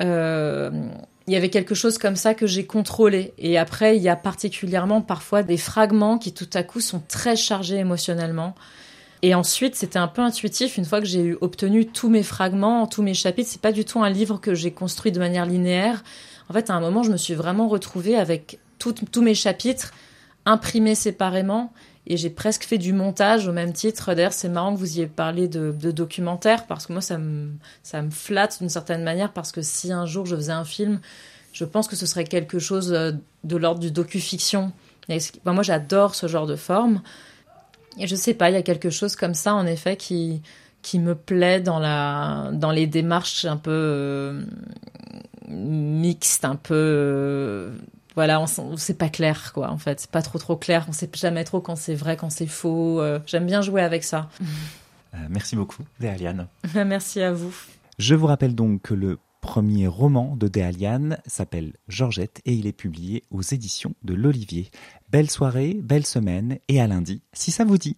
Euh, 0.01 0.71
il 1.27 1.33
y 1.33 1.35
avait 1.35 1.49
quelque 1.49 1.75
chose 1.75 1.97
comme 1.97 2.15
ça 2.15 2.33
que 2.33 2.47
j'ai 2.47 2.65
contrôlé. 2.65 3.33
Et 3.37 3.57
après, 3.57 3.97
il 3.97 4.03
y 4.03 4.09
a 4.09 4.15
particulièrement 4.15 5.01
parfois 5.01 5.43
des 5.43 5.57
fragments 5.57 6.17
qui 6.17 6.33
tout 6.33 6.49
à 6.53 6.63
coup 6.63 6.79
sont 6.79 7.01
très 7.07 7.35
chargés 7.35 7.77
émotionnellement. 7.77 8.55
Et 9.23 9.33
ensuite, 9.33 9.75
c'était 9.75 9.99
un 9.99 10.09
peu 10.09 10.21
intuitif. 10.21 10.77
Une 10.77 10.83
fois 10.83 10.99
que 10.99 11.07
j'ai 11.07 11.33
obtenu 11.39 11.87
tous 11.87 12.09
mes 12.09 12.23
fragments, 12.23 12.85
tous 12.87 13.01
mes 13.01 13.13
chapitres, 13.13 13.49
c'est 13.49 13.61
pas 13.61 13.71
du 13.71 13.85
tout 13.85 14.03
un 14.03 14.09
livre 14.09 14.37
que 14.37 14.53
j'ai 14.53 14.71
construit 14.71 15.13
de 15.13 15.19
manière 15.19 15.45
linéaire. 15.45 16.03
En 16.49 16.53
fait, 16.53 16.69
à 16.69 16.73
un 16.73 16.81
moment, 16.81 17.03
je 17.03 17.11
me 17.11 17.15
suis 17.15 17.33
vraiment 17.33 17.69
retrouvée 17.69 18.17
avec 18.17 18.59
tous 18.79 19.21
mes 19.21 19.33
chapitres 19.33 19.93
imprimés 20.45 20.93
séparément. 20.93 21.71
Et 22.05 22.17
j'ai 22.17 22.29
presque 22.29 22.65
fait 22.65 22.77
du 22.77 22.91
montage 22.91 23.47
au 23.47 23.53
même 23.53 23.71
titre. 23.71 24.13
D'ailleurs, 24.13 24.33
c'est 24.33 24.49
marrant 24.49 24.73
que 24.73 24.79
vous 24.79 24.97
ayez 24.97 25.07
parlé 25.07 25.47
de, 25.47 25.71
documentaire 25.71 26.67
parce 26.67 26.85
que 26.85 26.91
moi, 26.91 27.01
ça 27.01 27.17
me, 27.17 27.53
ça 27.81 28.01
me 28.01 28.11
flatte 28.11 28.59
d'une 28.59 28.67
certaine 28.67 29.03
manière 29.03 29.31
parce 29.31 29.53
que 29.53 29.61
si 29.61 29.93
un 29.93 30.05
jour 30.05 30.25
je 30.25 30.35
faisais 30.35 30.51
un 30.51 30.65
film, 30.65 30.99
je 31.53 31.63
pense 31.63 31.87
que 31.87 31.95
ce 31.95 32.05
serait 32.05 32.25
quelque 32.25 32.59
chose 32.59 32.91
euh, 32.91 33.13
de 33.45 33.55
l'ordre 33.55 33.79
du 33.79 33.89
docu-fiction. 33.89 34.73
Ben, 35.07 35.21
moi, 35.45 35.63
j'adore 35.63 36.13
ce 36.13 36.27
genre 36.27 36.45
de 36.45 36.57
forme. 36.57 37.01
Et 37.97 38.07
je 38.07 38.15
sais 38.15 38.33
pas, 38.33 38.49
il 38.49 38.53
y 38.53 38.57
a 38.57 38.61
quelque 38.63 38.89
chose 38.89 39.15
comme 39.15 39.33
ça, 39.33 39.53
en 39.53 39.65
effet, 39.65 39.97
qui, 39.97 40.41
qui 40.81 40.99
me 40.99 41.15
plaît 41.15 41.61
dans, 41.61 41.79
la, 41.79 42.49
dans 42.53 42.71
les 42.71 42.87
démarches 42.87 43.45
un 43.45 43.57
peu 43.57 43.71
euh, 43.71 44.43
mixtes, 45.47 46.45
un 46.45 46.55
peu. 46.55 46.73
euh, 46.75 47.71
voilà, 48.15 48.41
on, 48.41 48.77
c'est 48.77 48.97
pas 48.97 49.09
clair, 49.09 49.53
quoi, 49.53 49.69
en 49.71 49.77
fait. 49.77 49.99
C'est 49.99 50.11
pas 50.11 50.21
trop, 50.21 50.39
trop 50.39 50.55
clair. 50.55 50.85
On 50.87 50.91
sait 50.91 51.09
jamais 51.13 51.43
trop 51.43 51.61
quand 51.61 51.75
c'est 51.75 51.95
vrai, 51.95 52.17
quand 52.17 52.29
c'est 52.29 52.47
faux. 52.47 53.01
Euh, 53.01 53.19
J'aime 53.25 53.45
bien 53.45 53.61
jouer 53.61 53.81
avec 53.81 54.03
ça. 54.03 54.29
Merci 55.29 55.55
beaucoup, 55.55 55.83
Déaliane. 55.99 56.47
Merci 56.73 57.21
à 57.21 57.31
vous. 57.31 57.53
Je 57.99 58.15
vous 58.15 58.25
rappelle 58.25 58.55
donc 58.55 58.81
que 58.81 58.93
le 58.95 59.19
premier 59.43 59.87
roman 59.87 60.37
de 60.37 60.47
Déaliane 60.47 61.17
s'appelle 61.25 61.73
Georgette 61.89 62.41
et 62.45 62.53
il 62.53 62.65
est 62.65 62.71
publié 62.71 63.25
aux 63.29 63.41
éditions 63.41 63.93
de 64.01 64.13
l'Olivier. 64.13 64.71
Belle 65.09 65.29
soirée, 65.29 65.73
belle 65.83 66.05
semaine 66.05 66.59
et 66.69 66.79
à 66.79 66.87
lundi, 66.87 67.21
si 67.33 67.51
ça 67.51 67.65
vous 67.65 67.77
dit. 67.77 67.97